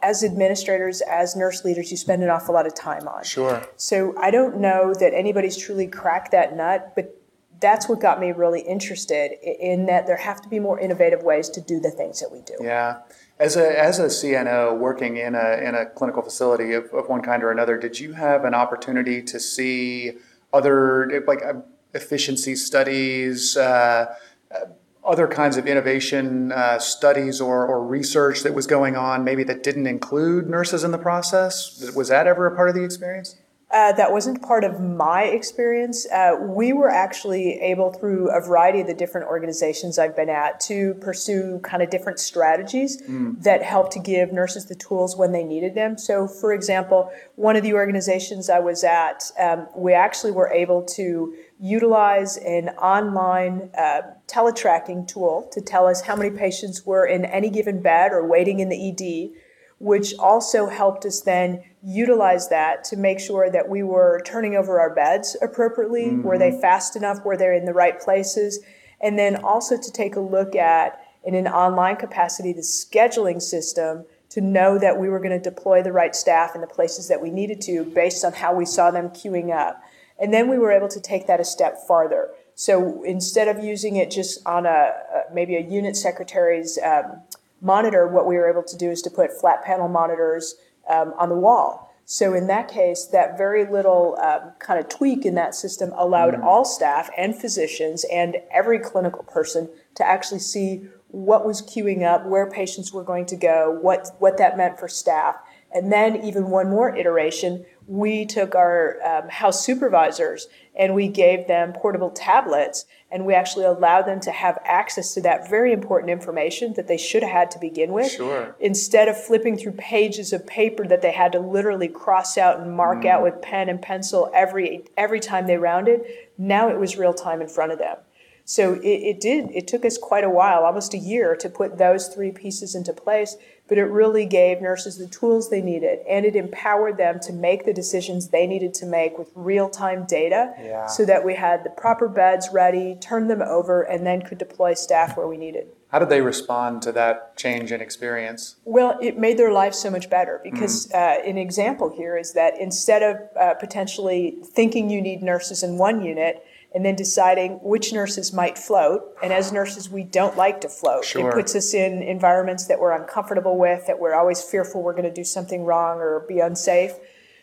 as 0.01 0.23
administrators, 0.23 1.01
as 1.01 1.35
nurse 1.35 1.65
leaders, 1.65 1.91
you 1.91 1.97
spend 1.97 2.23
an 2.23 2.29
awful 2.29 2.53
lot 2.53 2.65
of 2.65 2.73
time 2.73 3.09
on. 3.09 3.25
Sure. 3.25 3.67
So 3.75 4.15
I 4.17 4.31
don't 4.31 4.59
know 4.61 4.93
that 4.93 5.13
anybody's 5.13 5.57
truly 5.57 5.87
cracked 5.87 6.31
that 6.31 6.55
nut, 6.55 6.93
but 6.95 7.21
that's 7.65 7.89
what 7.89 7.99
got 7.99 8.19
me 8.19 8.31
really 8.31 8.61
interested 8.61 9.31
in 9.41 9.87
that 9.87 10.05
there 10.05 10.17
have 10.17 10.39
to 10.39 10.47
be 10.47 10.59
more 10.59 10.79
innovative 10.79 11.23
ways 11.23 11.49
to 11.49 11.59
do 11.59 11.79
the 11.79 11.89
things 11.89 12.19
that 12.19 12.31
we 12.31 12.41
do. 12.41 12.53
Yeah. 12.61 12.99
As 13.39 13.57
a, 13.57 13.67
as 13.83 13.97
a 13.97 14.05
CNO 14.05 14.77
working 14.77 15.17
in 15.17 15.33
a, 15.33 15.57
in 15.67 15.73
a 15.73 15.87
clinical 15.87 16.21
facility 16.21 16.73
of, 16.73 16.85
of 16.93 17.09
one 17.09 17.23
kind 17.23 17.41
or 17.43 17.49
another, 17.49 17.75
did 17.79 17.99
you 17.99 18.13
have 18.13 18.45
an 18.45 18.53
opportunity 18.53 19.23
to 19.23 19.39
see 19.39 20.11
other 20.53 21.23
like 21.25 21.43
uh, 21.43 21.53
efficiency 21.95 22.55
studies, 22.55 23.57
uh, 23.57 24.13
uh, 24.53 24.59
other 25.03 25.27
kinds 25.27 25.57
of 25.57 25.65
innovation 25.65 26.51
uh, 26.51 26.77
studies 26.77 27.41
or, 27.41 27.65
or 27.65 27.83
research 27.83 28.43
that 28.43 28.53
was 28.53 28.67
going 28.67 28.95
on, 28.95 29.23
maybe 29.23 29.43
that 29.43 29.63
didn't 29.63 29.87
include 29.87 30.47
nurses 30.47 30.83
in 30.83 30.91
the 30.91 30.99
process? 30.99 31.91
Was 31.95 32.09
that 32.09 32.27
ever 32.27 32.45
a 32.45 32.55
part 32.55 32.69
of 32.69 32.75
the 32.75 32.83
experience? 32.83 33.37
Uh, 33.75 33.91
that 33.91 34.09
wasn't 34.09 34.41
part 34.41 34.63
of 34.63 34.79
my 34.79 35.23
experience. 35.23 36.09
Uh, 36.09 36.37
we 36.39 36.71
were 36.71 36.89
actually 36.89 37.59
able, 37.59 37.91
through 37.91 38.31
a 38.31 38.39
variety 38.39 38.79
of 38.79 38.87
the 38.87 38.93
different 38.93 39.27
organizations 39.27 39.99
I've 39.99 40.15
been 40.15 40.29
at, 40.29 40.61
to 40.61 40.93
pursue 41.01 41.59
kind 41.61 41.83
of 41.83 41.89
different 41.89 42.21
strategies 42.21 43.01
mm. 43.01 43.43
that 43.43 43.61
help 43.61 43.91
to 43.91 43.99
give 43.99 44.31
nurses 44.31 44.67
the 44.67 44.75
tools 44.75 45.17
when 45.17 45.33
they 45.33 45.43
needed 45.43 45.75
them. 45.75 45.97
So, 45.97 46.25
for 46.25 46.53
example, 46.53 47.11
one 47.35 47.57
of 47.57 47.63
the 47.63 47.73
organizations 47.73 48.49
I 48.49 48.59
was 48.59 48.85
at, 48.85 49.29
um, 49.37 49.67
we 49.75 49.91
actually 49.91 50.31
were 50.31 50.49
able 50.53 50.81
to 50.95 51.35
utilize 51.59 52.37
an 52.37 52.69
online 52.77 53.69
uh, 53.77 54.03
teletracking 54.27 55.05
tool 55.05 55.49
to 55.51 55.59
tell 55.59 55.85
us 55.85 55.99
how 55.99 56.15
many 56.15 56.29
patients 56.29 56.85
were 56.85 57.05
in 57.05 57.25
any 57.25 57.49
given 57.49 57.81
bed 57.81 58.13
or 58.13 58.25
waiting 58.25 58.61
in 58.61 58.69
the 58.69 58.89
ED 58.89 59.37
which 59.79 60.13
also 60.17 60.67
helped 60.67 61.05
us 61.05 61.21
then 61.21 61.63
utilize 61.83 62.49
that 62.49 62.83
to 62.85 62.97
make 62.97 63.19
sure 63.19 63.49
that 63.49 63.69
we 63.69 63.83
were 63.83 64.21
turning 64.25 64.55
over 64.55 64.79
our 64.79 64.93
beds 64.93 65.35
appropriately. 65.41 66.05
Mm-hmm. 66.05 66.23
Were 66.23 66.37
they 66.37 66.59
fast 66.61 66.95
enough? 66.95 67.23
Were 67.25 67.37
they 67.37 67.55
in 67.57 67.65
the 67.65 67.73
right 67.73 67.99
places? 67.99 68.59
And 69.01 69.19
then 69.19 69.35
also 69.43 69.77
to 69.77 69.91
take 69.91 70.15
a 70.15 70.21
look 70.21 70.55
at, 70.55 70.99
in 71.23 71.35
an 71.35 71.47
online 71.47 71.97
capacity, 71.97 72.53
the 72.53 72.61
scheduling 72.61 73.41
system 73.41 74.05
to 74.29 74.41
know 74.41 74.79
that 74.79 74.99
we 74.99 75.09
were 75.09 75.19
going 75.19 75.31
to 75.31 75.49
deploy 75.49 75.83
the 75.83 75.91
right 75.91 76.15
staff 76.15 76.55
in 76.55 76.61
the 76.61 76.67
places 76.67 77.07
that 77.07 77.21
we 77.21 77.29
needed 77.29 77.61
to 77.61 77.83
based 77.83 78.23
on 78.25 78.33
how 78.33 78.53
we 78.53 78.65
saw 78.65 78.91
them 78.91 79.09
queuing 79.09 79.55
up. 79.55 79.81
And 80.19 80.33
then 80.33 80.49
we 80.49 80.57
were 80.57 80.71
able 80.71 80.87
to 80.89 81.01
take 81.01 81.27
that 81.27 81.39
a 81.39 81.45
step 81.45 81.77
farther. 81.87 82.29
So 82.55 83.03
instead 83.03 83.49
of 83.49 83.63
using 83.63 83.97
it 83.97 84.09
just 84.09 84.45
on 84.47 84.65
a, 84.65 84.69
a 84.69 85.33
maybe 85.33 85.55
a 85.55 85.59
unit 85.59 85.95
secretary's 85.95 86.79
um, 86.83 87.21
monitor, 87.65 88.07
what 88.07 88.25
we 88.27 88.35
were 88.35 88.49
able 88.49 88.63
to 88.63 88.77
do 88.77 88.91
is 88.91 89.01
to 89.01 89.09
put 89.09 89.37
flat 89.37 89.65
panel 89.65 89.87
monitors 89.87 90.55
um, 90.87 91.13
on 91.17 91.29
the 91.29 91.35
wall. 91.35 91.91
So 92.05 92.35
in 92.35 92.45
that 92.47 92.67
case, 92.67 93.05
that 93.05 93.35
very 93.35 93.65
little 93.65 94.15
um, 94.21 94.51
kind 94.59 94.79
of 94.79 94.87
tweak 94.87 95.25
in 95.25 95.33
that 95.35 95.55
system 95.55 95.91
allowed 95.97 96.35
mm. 96.35 96.43
all 96.43 96.63
staff 96.63 97.09
and 97.17 97.35
physicians 97.35 98.05
and 98.11 98.37
every 98.51 98.77
clinical 98.77 99.23
person 99.23 99.69
to 99.95 100.05
actually 100.05 100.39
see 100.39 100.87
what 101.07 101.45
was 101.45 101.61
queuing 101.61 102.03
up, 102.03 102.25
where 102.27 102.49
patients 102.49 102.93
were 102.93 103.03
going 103.03 103.25
to 103.25 103.35
go, 103.35 103.77
what 103.81 104.09
what 104.19 104.37
that 104.37 104.57
meant 104.57 104.77
for 104.77 104.87
staff, 104.87 105.35
and 105.73 105.91
then 105.91 106.23
even 106.23 106.49
one 106.49 106.69
more 106.69 106.95
iteration, 106.95 107.65
we 107.87 108.25
took 108.25 108.55
our 108.55 108.97
um, 109.05 109.29
house 109.29 109.63
supervisors 109.63 110.47
and 110.75 110.93
we 110.95 111.07
gave 111.07 111.47
them 111.47 111.71
portable 111.73 112.09
tablets 112.09 112.85
and 113.11 113.25
we 113.25 113.33
actually 113.33 113.65
allowed 113.65 114.03
them 114.03 114.19
to 114.19 114.31
have 114.31 114.57
access 114.65 115.13
to 115.13 115.21
that 115.21 115.49
very 115.49 115.71
important 115.71 116.09
information 116.09 116.73
that 116.73 116.87
they 116.87 116.97
should 116.97 117.21
have 117.21 117.31
had 117.31 117.51
to 117.51 117.59
begin 117.59 117.91
with 117.91 118.11
sure. 118.11 118.55
instead 118.59 119.07
of 119.07 119.21
flipping 119.21 119.57
through 119.57 119.71
pages 119.73 120.33
of 120.33 120.45
paper 120.47 120.87
that 120.87 121.01
they 121.01 121.11
had 121.11 121.31
to 121.31 121.39
literally 121.39 121.87
cross 121.87 122.37
out 122.37 122.59
and 122.59 122.75
mark 122.75 123.03
mm. 123.03 123.09
out 123.09 123.21
with 123.21 123.41
pen 123.41 123.69
and 123.69 123.81
pencil 123.81 124.31
every 124.33 124.83
every 124.97 125.19
time 125.19 125.45
they 125.45 125.57
rounded 125.57 126.01
now 126.37 126.69
it 126.69 126.79
was 126.79 126.97
real 126.97 127.13
time 127.13 127.41
in 127.41 127.47
front 127.47 127.71
of 127.71 127.77
them 127.77 127.97
so 128.45 128.73
it, 128.73 128.87
it 128.87 129.21
did 129.21 129.49
it 129.51 129.67
took 129.67 129.85
us 129.85 129.97
quite 129.97 130.23
a 130.23 130.29
while 130.29 130.63
almost 130.63 130.93
a 130.93 130.97
year 130.97 131.35
to 131.35 131.49
put 131.49 131.77
those 131.77 132.07
three 132.07 132.31
pieces 132.31 132.73
into 132.73 132.91
place 132.91 133.37
but 133.67 133.77
it 133.77 133.85
really 133.85 134.25
gave 134.25 134.61
nurses 134.61 134.97
the 134.97 135.07
tools 135.07 135.49
they 135.49 135.61
needed 135.61 135.99
and 136.07 136.25
it 136.25 136.35
empowered 136.35 136.97
them 136.97 137.19
to 137.19 137.33
make 137.33 137.65
the 137.65 137.73
decisions 137.73 138.29
they 138.29 138.45
needed 138.45 138.73
to 138.75 138.85
make 138.85 139.17
with 139.17 139.31
real 139.35 139.69
time 139.69 140.05
data 140.05 140.53
yeah. 140.61 140.85
so 140.85 141.05
that 141.05 141.23
we 141.25 141.35
had 141.35 141.63
the 141.63 141.69
proper 141.69 142.07
beds 142.07 142.49
ready, 142.51 142.95
turned 143.01 143.29
them 143.29 143.41
over, 143.41 143.81
and 143.81 144.05
then 144.05 144.21
could 144.21 144.37
deploy 144.37 144.73
staff 144.73 145.17
where 145.17 145.27
we 145.27 145.37
needed. 145.37 145.67
How 145.89 145.99
did 145.99 146.09
they 146.09 146.21
respond 146.21 146.81
to 146.81 146.91
that 146.91 147.37
change 147.37 147.71
in 147.71 147.79
experience? 147.79 148.57
Well, 148.65 148.97
it 149.01 149.17
made 149.17 149.37
their 149.37 149.51
life 149.51 149.73
so 149.73 149.89
much 149.89 150.09
better 150.09 150.41
because 150.43 150.87
mm. 150.87 150.95
uh, 150.95 151.23
an 151.23 151.37
example 151.37 151.89
here 151.95 152.17
is 152.17 152.33
that 152.33 152.59
instead 152.59 153.01
of 153.01 153.17
uh, 153.39 153.53
potentially 153.53 154.37
thinking 154.43 154.89
you 154.89 155.01
need 155.01 155.23
nurses 155.23 155.63
in 155.63 155.77
one 155.77 156.01
unit, 156.01 156.45
and 156.75 156.85
then 156.85 156.93
deciding 156.93 157.53
which 157.63 157.93
nurses 157.93 158.33
might 158.33 158.57
float. 158.57 159.01
And 159.23 159.31
as 159.31 159.53
nurses, 159.53 159.89
we 159.89 160.03
don't 160.03 160.35
like 160.35 160.59
to 160.61 160.69
float. 160.69 161.05
Sure. 161.05 161.29
It 161.29 161.33
puts 161.33 161.55
us 161.55 161.73
in 161.73 162.03
environments 162.03 162.67
that 162.67 162.81
we're 162.81 162.91
uncomfortable 162.91 163.57
with, 163.57 163.87
that 163.87 163.97
we're 163.97 164.13
always 164.13 164.43
fearful 164.43 164.83
we're 164.83 164.91
going 164.91 165.05
to 165.05 165.13
do 165.13 165.23
something 165.23 165.63
wrong 165.63 165.99
or 165.99 166.25
be 166.27 166.39
unsafe. 166.39 166.91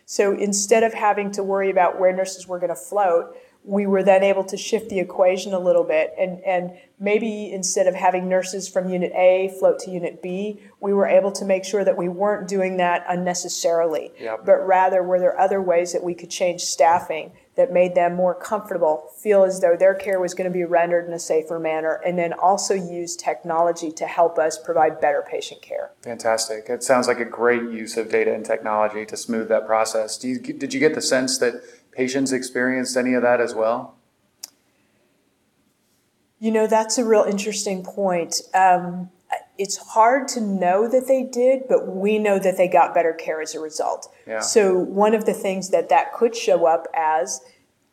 So 0.05 0.37
instead 0.37 0.83
of 0.83 0.93
having 0.93 1.31
to 1.33 1.43
worry 1.43 1.71
about 1.71 1.99
where 1.99 2.13
nurses 2.15 2.47
were 2.47 2.59
going 2.59 2.69
to 2.69 2.77
float, 2.77 3.35
we 3.65 3.87
were 3.87 4.03
then 4.03 4.23
able 4.23 4.45
to 4.45 4.57
shift 4.57 4.91
the 4.91 4.99
equation 4.99 5.55
a 5.55 5.59
little 5.59 5.85
bit 5.85 6.13
and, 6.19 6.43
and 6.45 6.73
maybe 6.99 7.51
instead 7.53 7.87
of 7.87 7.95
having 7.95 8.29
nurses 8.29 8.69
from 8.69 8.91
unit 8.91 9.13
A 9.13 9.55
float 9.59 9.79
to 9.81 9.91
unit 9.91 10.21
B, 10.21 10.61
we 10.81 10.93
were 10.93 11.07
able 11.07 11.33
to 11.33 11.45
make 11.45 11.65
sure 11.65 11.85
that 11.85 11.97
we 11.97 12.09
weren't 12.09 12.49
doing 12.49 12.77
that 12.79 13.05
unnecessarily, 13.09 14.11
yep. 14.21 14.45
but 14.45 14.67
rather 14.67 15.03
were 15.03 15.21
there 15.21 15.39
other 15.39 15.63
ways 15.63 15.93
that 15.93 16.03
we 16.03 16.13
could 16.13 16.29
change 16.29 16.63
staffing 16.63 17.33
that 17.55 17.73
made 17.73 17.95
them 17.95 18.15
more 18.15 18.35
comfortable, 18.35 19.11
feel 19.19 19.45
as 19.45 19.61
though 19.61 19.77
their 19.77 19.95
care 19.95 20.19
was 20.19 20.33
going 20.33 20.51
to 20.51 20.53
be 20.53 20.65
rendered 20.65 21.07
in 21.07 21.13
a 21.13 21.19
safer 21.19 21.59
manner, 21.59 22.01
and 22.05 22.19
then 22.19 22.33
also 22.33 22.75
use 22.75 23.15
technology 23.15 23.91
to 23.93 24.07
help 24.07 24.39
us 24.39 24.59
provide 24.59 25.01
better 25.01 25.23
patient 25.31 25.61
care. 25.61 25.91
Fantastic. 26.03 26.69
It 26.69 26.83
sounds 26.83 27.07
like 27.07 27.21
a 27.21 27.27
great 27.27 27.63
use 27.63 27.97
of 27.99 28.11
data 28.11 28.35
and 28.35 28.45
technology 28.45 29.05
to 29.05 29.17
smooth 29.17 29.49
that 29.49 29.67
process. 29.67 30.23
You, 30.25 30.39
did 30.39 30.73
you 30.73 30.81
get 30.81 30.95
the 30.95 31.03
sense 31.03 31.37
that 31.39 31.63
patients 31.93 32.33
experienced 32.33 32.97
any 32.97 33.13
of 33.13 33.23
that 33.23 33.41
as 33.41 33.55
well? 33.55 33.97
You 36.41 36.51
know, 36.51 36.67
that's 36.67 36.99
a 36.99 37.05
real 37.05 37.23
interesting 37.23 37.85
point. 37.85 38.41
Um, 38.55 39.11
it's 39.59 39.77
hard 39.77 40.29
to 40.29 40.41
know 40.41 40.89
that 40.89 41.07
they 41.07 41.23
did, 41.23 41.69
but 41.69 41.87
we 41.87 42.19
know 42.19 42.39
that 42.39 42.57
they 42.57 42.69
got 42.69 42.95
better 42.95 43.13
care 43.13 43.41
as 43.41 43.55
a 43.55 43.61
result. 43.61 44.13
Yeah. 44.27 44.41
So 44.41 44.77
one 44.77 45.15
of 45.15 45.27
the 45.27 45.35
things 45.35 45.71
that 45.71 45.89
that 45.91 46.13
could 46.13 46.35
show 46.35 46.67
up 46.67 46.87
as 46.95 47.41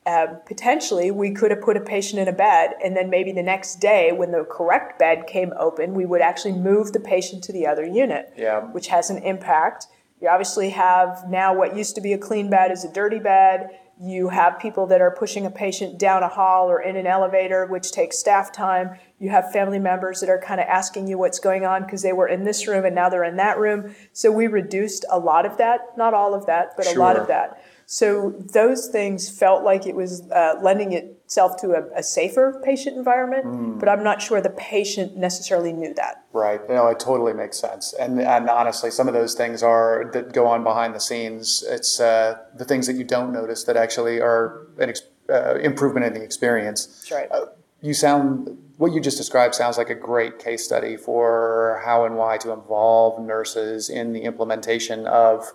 uh, 0.05 0.27
potentially 0.45 1.11
we 1.11 1.31
could 1.31 1.51
have 1.51 1.61
put 1.61 1.77
a 1.77 1.81
patient 1.81 2.19
in 2.19 2.27
a 2.27 2.33
bed 2.33 2.71
and 2.83 2.95
then 2.95 3.09
maybe 3.09 3.31
the 3.31 3.43
next 3.43 3.75
day 3.75 4.11
when 4.11 4.31
the 4.31 4.43
correct 4.45 4.97
bed 4.97 5.27
came 5.27 5.53
open 5.59 5.93
we 5.93 6.05
would 6.05 6.21
actually 6.21 6.53
move 6.53 6.93
the 6.93 6.99
patient 6.99 7.43
to 7.43 7.51
the 7.51 7.67
other 7.67 7.85
unit 7.85 8.33
yeah. 8.35 8.61
which 8.71 8.87
has 8.87 9.09
an 9.09 9.17
impact 9.19 9.85
you 10.21 10.27
obviously 10.27 10.69
have 10.69 11.25
now 11.29 11.53
what 11.53 11.75
used 11.75 11.93
to 11.95 12.01
be 12.01 12.13
a 12.13 12.17
clean 12.17 12.49
bed 12.49 12.71
is 12.71 12.83
a 12.83 12.91
dirty 12.91 13.19
bed 13.19 13.69
You 14.01 14.29
have 14.29 14.59
people 14.59 14.87
that 14.87 15.01
are 15.01 15.11
pushing 15.11 15.45
a 15.45 15.51
patient 15.51 15.99
down 15.99 16.23
a 16.23 16.29
hall 16.29 16.71
or 16.71 16.81
in 16.81 16.95
an 16.95 17.05
elevator, 17.05 17.65
which 17.65 17.91
takes 17.91 18.17
staff 18.17 18.49
time. 18.49 18.97
You 19.19 19.29
have 19.29 19.51
family 19.51 19.79
members 19.79 20.21
that 20.21 20.29
are 20.29 20.39
kind 20.39 20.61
of 20.61 20.67
asking 20.67 21.07
you 21.07 21.17
what's 21.17 21.39
going 21.39 21.65
on 21.65 21.83
because 21.83 22.01
they 22.01 22.13
were 22.13 22.27
in 22.27 22.45
this 22.45 22.65
room 22.65 22.85
and 22.85 22.95
now 22.95 23.09
they're 23.09 23.25
in 23.25 23.35
that 23.35 23.59
room. 23.59 23.93
So 24.13 24.31
we 24.31 24.47
reduced 24.47 25.03
a 25.11 25.19
lot 25.19 25.45
of 25.45 25.57
that, 25.57 25.81
not 25.97 26.13
all 26.13 26.33
of 26.33 26.45
that, 26.45 26.77
but 26.77 26.85
sure. 26.85 26.95
a 26.95 26.99
lot 26.99 27.17
of 27.17 27.27
that. 27.27 27.61
So 27.91 28.35
those 28.37 28.85
things 28.85 29.31
felt 29.31 29.63
like 29.63 29.87
it 29.87 29.95
was 29.95 30.21
uh, 30.29 30.59
lending 30.61 30.93
itself 30.93 31.59
to 31.61 31.71
a, 31.71 31.97
a 31.97 32.03
safer 32.03 32.61
patient 32.63 32.95
environment, 32.95 33.45
mm. 33.45 33.79
but 33.79 33.89
I'm 33.89 34.03
not 34.03 34.21
sure 34.21 34.39
the 34.41 34.51
patient 34.51 35.17
necessarily 35.17 35.73
knew 35.73 35.95
that. 35.95 36.23
Right. 36.31 36.61
You 36.69 36.75
know, 36.75 36.85
it 36.89 36.99
totally 36.99 37.33
makes 37.33 37.57
sense. 37.57 37.95
And, 37.99 38.21
and 38.21 38.47
honestly, 38.47 38.91
some 38.91 39.07
of 39.07 39.15
those 39.15 39.33
things 39.33 39.63
are 39.63 40.11
that 40.13 40.33
go 40.33 40.45
on 40.45 40.63
behind 40.63 40.93
the 40.93 40.99
scenes. 40.99 41.63
It's 41.67 41.99
uh, 41.99 42.37
the 42.55 42.63
things 42.63 42.85
that 42.85 42.93
you 42.93 43.03
don't 43.03 43.33
notice 43.33 43.63
that 43.63 43.75
actually 43.75 44.21
are 44.21 44.67
an 44.77 44.89
ex- 44.89 45.01
uh, 45.27 45.55
improvement 45.55 46.05
in 46.05 46.13
the 46.13 46.21
experience. 46.21 46.85
That's 46.85 47.11
right. 47.11 47.31
Uh, 47.31 47.47
you 47.81 47.95
sound 47.95 48.55
what 48.77 48.93
you 48.93 49.01
just 49.01 49.17
described 49.17 49.55
sounds 49.55 49.79
like 49.79 49.89
a 49.89 49.95
great 49.95 50.37
case 50.37 50.63
study 50.63 50.95
for 50.95 51.81
how 51.83 52.05
and 52.05 52.17
why 52.17 52.37
to 52.37 52.51
involve 52.51 53.19
nurses 53.19 53.89
in 53.89 54.13
the 54.13 54.21
implementation 54.21 55.07
of 55.07 55.51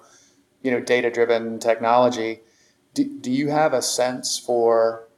you 0.65 0.71
know 0.73 0.81
data 0.81 1.11
driven 1.11 1.61
technology 1.61 2.41
do, 2.95 3.05
do 3.21 3.31
you 3.31 3.49
have 3.49 3.73
a 3.73 3.83
sense 3.83 4.39
for 4.39 5.09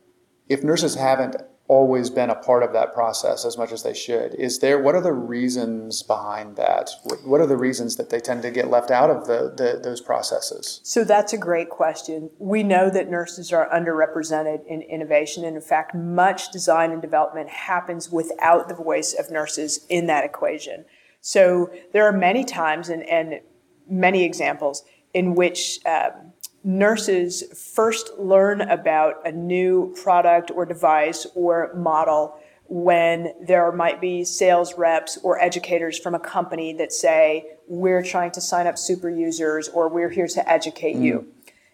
if 0.48 0.62
nurses 0.62 0.96
haven't 0.96 1.36
always 1.68 2.10
been 2.10 2.30
a 2.30 2.34
part 2.34 2.62
of 2.62 2.72
that 2.72 2.94
process 2.94 3.44
as 3.44 3.58
much 3.58 3.72
as 3.72 3.82
they 3.82 3.94
should 3.94 4.34
is 4.34 4.60
there 4.60 4.80
what 4.80 4.94
are 4.94 5.00
the 5.00 5.12
reasons 5.12 6.02
behind 6.02 6.56
that? 6.56 6.90
What 7.24 7.40
are 7.40 7.46
the 7.46 7.56
reasons 7.56 7.96
that 7.96 8.10
they 8.10 8.20
tend 8.20 8.42
to 8.42 8.50
get 8.50 8.70
left 8.70 8.90
out 8.90 9.10
of 9.10 9.26
the, 9.26 9.52
the, 9.56 9.80
those 9.82 10.00
processes? 10.00 10.80
So 10.84 11.02
that's 11.02 11.32
a 11.32 11.38
great 11.38 11.70
question. 11.70 12.30
We 12.38 12.62
know 12.62 12.88
that 12.90 13.10
nurses 13.10 13.52
are 13.52 13.68
underrepresented 13.68 14.64
in 14.66 14.82
innovation 14.82 15.44
and 15.44 15.56
in 15.56 15.62
fact 15.62 15.94
much 15.94 16.52
design 16.52 16.92
and 16.92 17.02
development 17.02 17.48
happens 17.48 18.10
without 18.10 18.68
the 18.68 18.74
voice 18.74 19.12
of 19.12 19.30
nurses 19.30 19.84
in 19.88 20.06
that 20.06 20.24
equation. 20.24 20.84
So 21.20 21.70
there 21.92 22.06
are 22.06 22.12
many 22.12 22.44
times 22.44 22.88
and, 22.88 23.02
and 23.08 23.40
many 23.88 24.22
examples 24.24 24.84
in 25.14 25.34
which 25.34 25.78
um, 25.86 26.32
nurses 26.64 27.44
first 27.74 28.10
learn 28.18 28.60
about 28.60 29.26
a 29.26 29.32
new 29.32 29.94
product 30.02 30.50
or 30.50 30.66
device 30.66 31.26
or 31.34 31.72
model 31.74 32.38
when 32.68 33.32
there 33.46 33.70
might 33.70 34.00
be 34.00 34.24
sales 34.24 34.74
reps 34.76 35.18
or 35.22 35.40
educators 35.40 35.98
from 35.98 36.14
a 36.14 36.18
company 36.18 36.72
that 36.72 36.92
say, 36.92 37.46
We're 37.68 38.02
trying 38.02 38.32
to 38.32 38.40
sign 38.40 38.66
up 38.66 38.76
super 38.76 39.08
users 39.08 39.68
or 39.68 39.88
we're 39.88 40.10
here 40.10 40.26
to 40.26 40.50
educate 40.50 40.96
mm. 40.96 41.02
you. 41.02 41.26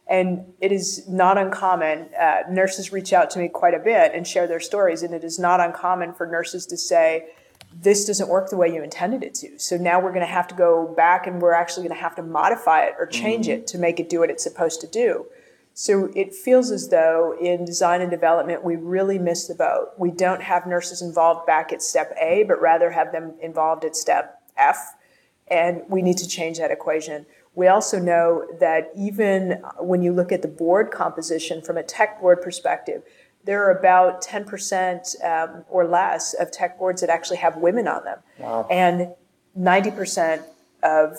And 0.07 0.53
it 0.61 0.73
is 0.73 1.09
not 1.09 1.39
uncommon. 1.39 2.11
Uh, 2.21 2.43
nurses 2.51 2.93
reach 2.93 3.15
out 3.15 3.31
to 3.31 3.39
me 3.39 3.49
quite 3.49 3.73
a 3.73 3.79
bit 3.79 4.13
and 4.15 4.27
share 4.27 4.47
their 4.47 4.61
stories, 4.61 5.03
and 5.03 5.15
it 5.15 5.25
is 5.25 5.39
not 5.39 5.61
uncommon 5.61 6.13
for 6.13 6.27
nurses 6.27 6.67
to 6.67 6.77
say, 6.77 7.29
this 7.75 8.07
doesn't 8.07 8.29
work 8.29 8.51
the 8.51 8.57
way 8.57 8.73
you 8.73 8.83
intended 8.83 9.23
it 9.23 9.35
to. 9.35 9.59
So 9.59 9.77
now 9.77 10.01
we're 10.01 10.13
going 10.13 10.21
to 10.21 10.27
have 10.27 10.49
to 10.49 10.55
go 10.55 10.93
back 10.97 11.27
and 11.27 11.41
we're 11.41 11.53
actually 11.53 11.87
going 11.89 11.97
to 11.97 12.03
have 12.03 12.15
to 12.17 12.23
modify 12.23 12.85
it 12.85 12.95
or 12.99 13.07
change 13.07 13.47
mm-hmm. 13.47 13.61
it 13.61 13.67
to 13.69 13.79
make 13.79 13.99
it 13.99 14.09
do 14.09 14.21
what 14.21 14.31
it's 14.31 14.43
supposed 14.43 14.81
to 14.83 14.87
do. 14.87 15.27
So 15.75 16.11
it 16.15 16.35
feels 16.35 16.71
as 16.71 16.89
though 16.89 17.35
in 17.41 17.65
design 17.65 18.03
and 18.03 18.11
development, 18.11 18.63
we 18.63 18.77
really 18.77 19.19
missed 19.19 19.49
the 19.49 19.55
boat. 19.55 19.93
We 19.97 20.11
don't 20.11 20.43
have 20.43 20.67
nurses 20.67 21.01
involved 21.01 21.47
back 21.47 21.73
at 21.73 21.83
step 21.83 22.15
A, 22.21 22.45
but 22.47 22.61
rather 22.61 22.91
have 22.91 23.11
them 23.13 23.35
involved 23.41 23.85
at 23.85 23.97
step 23.97 24.43
F. 24.57 24.95
And 25.51 25.83
we 25.89 26.03
need 26.03 26.19
to 26.19 26.29
change 26.29 26.59
that 26.59 26.71
equation. 26.71 27.25
We 27.55 27.69
also 27.69 27.99
know 27.99 28.47
that 28.61 28.91
even 28.97 29.63
when 29.79 30.03
you 30.03 30.13
look 30.13 30.33
at 30.33 30.43
the 30.43 30.49
board 30.49 30.91
composition 30.91 31.63
from 31.63 31.77
a 31.77 31.83
tech 31.83 32.21
board 32.21 32.43
perspective, 32.43 33.03
there 33.45 33.65
are 33.67 33.77
about 33.77 34.23
10% 34.23 35.25
um, 35.25 35.65
or 35.69 35.87
less 35.87 36.35
of 36.35 36.51
tech 36.51 36.79
boards 36.79 37.01
that 37.01 37.11
actually 37.11 37.39
have 37.39 37.57
women 37.57 37.89
on 37.89 38.05
them. 38.05 38.19
Wow. 38.39 38.67
And 38.71 39.15
90% 39.59 40.43
of 40.83 41.19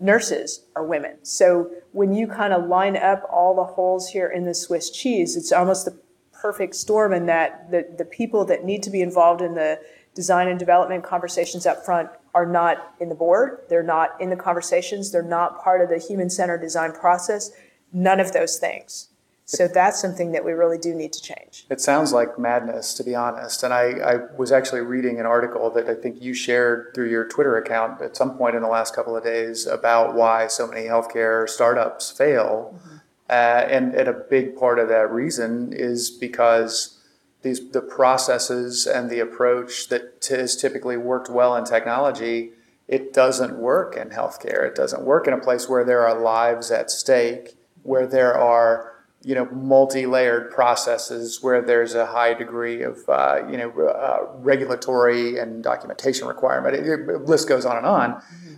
nurses 0.00 0.64
are 0.74 0.84
women. 0.84 1.16
So 1.22 1.70
when 1.92 2.12
you 2.12 2.26
kind 2.26 2.52
of 2.52 2.66
line 2.66 2.96
up 2.96 3.22
all 3.30 3.54
the 3.54 3.64
holes 3.64 4.08
here 4.08 4.26
in 4.26 4.44
the 4.44 4.54
Swiss 4.54 4.90
cheese, 4.90 5.36
it's 5.36 5.52
almost 5.52 5.84
the 5.84 5.96
perfect 6.32 6.74
storm 6.74 7.12
in 7.12 7.26
that 7.26 7.70
the, 7.70 7.86
the 7.96 8.04
people 8.04 8.44
that 8.46 8.64
need 8.64 8.82
to 8.82 8.90
be 8.90 9.00
involved 9.00 9.40
in 9.40 9.54
the 9.54 9.80
design 10.14 10.48
and 10.48 10.58
development 10.58 11.02
conversations 11.02 11.66
up 11.66 11.84
front 11.84 12.08
are 12.34 12.46
not 12.46 12.94
in 13.00 13.08
the 13.08 13.14
board, 13.14 13.60
they're 13.68 13.82
not 13.82 14.20
in 14.20 14.28
the 14.28 14.36
conversations, 14.36 15.12
they're 15.12 15.22
not 15.22 15.62
part 15.62 15.80
of 15.80 15.88
the 15.88 15.98
human 15.98 16.28
centered 16.28 16.58
design 16.58 16.92
process. 16.92 17.50
None 17.92 18.18
of 18.18 18.32
those 18.32 18.58
things. 18.58 19.08
So 19.46 19.68
that's 19.68 20.00
something 20.00 20.32
that 20.32 20.44
we 20.44 20.52
really 20.52 20.78
do 20.78 20.94
need 20.94 21.12
to 21.12 21.20
change. 21.20 21.66
It 21.68 21.80
sounds 21.80 22.12
like 22.12 22.38
madness, 22.38 22.94
to 22.94 23.04
be 23.04 23.14
honest. 23.14 23.62
And 23.62 23.74
I, 23.74 23.90
I, 23.98 24.16
was 24.38 24.50
actually 24.50 24.80
reading 24.80 25.20
an 25.20 25.26
article 25.26 25.70
that 25.70 25.86
I 25.86 25.94
think 25.94 26.22
you 26.22 26.32
shared 26.32 26.92
through 26.94 27.10
your 27.10 27.28
Twitter 27.28 27.56
account 27.58 28.00
at 28.00 28.16
some 28.16 28.38
point 28.38 28.56
in 28.56 28.62
the 28.62 28.68
last 28.68 28.96
couple 28.96 29.14
of 29.14 29.22
days 29.22 29.66
about 29.66 30.14
why 30.14 30.46
so 30.46 30.66
many 30.66 30.86
healthcare 30.86 31.46
startups 31.46 32.10
fail. 32.10 32.74
Mm-hmm. 32.74 32.96
Uh, 33.28 33.32
and, 33.32 33.94
and 33.94 34.08
a 34.08 34.12
big 34.12 34.56
part 34.56 34.78
of 34.78 34.88
that 34.88 35.10
reason 35.10 35.72
is 35.72 36.10
because 36.10 36.98
these 37.42 37.70
the 37.70 37.82
processes 37.82 38.86
and 38.86 39.10
the 39.10 39.20
approach 39.20 39.88
that 39.88 40.20
t- 40.22 40.34
has 40.34 40.56
typically 40.56 40.96
worked 40.96 41.30
well 41.30 41.54
in 41.54 41.64
technology, 41.64 42.50
it 42.88 43.12
doesn't 43.12 43.58
work 43.58 43.96
in 43.96 44.10
healthcare. 44.10 44.66
It 44.66 44.74
doesn't 44.74 45.04
work 45.04 45.26
in 45.26 45.34
a 45.34 45.38
place 45.38 45.68
where 45.68 45.84
there 45.84 46.06
are 46.06 46.18
lives 46.18 46.70
at 46.70 46.90
stake, 46.90 47.56
where 47.82 48.06
there 48.06 48.36
are 48.36 48.93
you 49.24 49.34
know, 49.34 49.46
multi-layered 49.46 50.50
processes 50.50 51.42
where 51.42 51.62
there's 51.62 51.94
a 51.94 52.06
high 52.06 52.34
degree 52.34 52.82
of, 52.82 52.98
uh, 53.08 53.40
you 53.50 53.56
know, 53.56 53.70
uh, 53.70 54.26
regulatory 54.36 55.38
and 55.38 55.62
documentation 55.62 56.28
requirement. 56.28 56.76
the 56.76 57.18
list 57.24 57.48
goes 57.48 57.64
on 57.64 57.78
and 57.78 57.86
on. 57.86 58.12
Mm-hmm. 58.14 58.54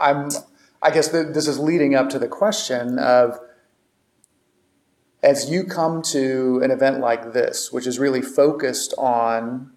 I'm, 0.00 0.30
I 0.80 0.90
guess 0.90 1.08
this 1.08 1.48
is 1.48 1.58
leading 1.58 1.94
up 1.94 2.08
to 2.10 2.18
the 2.18 2.28
question 2.28 2.98
of, 2.98 3.38
as 5.22 5.50
you 5.50 5.64
come 5.64 6.02
to 6.02 6.60
an 6.62 6.70
event 6.70 7.00
like 7.00 7.32
this, 7.32 7.70
which 7.72 7.86
is 7.86 7.98
really 7.98 8.22
focused 8.22 8.94
on 8.96 9.72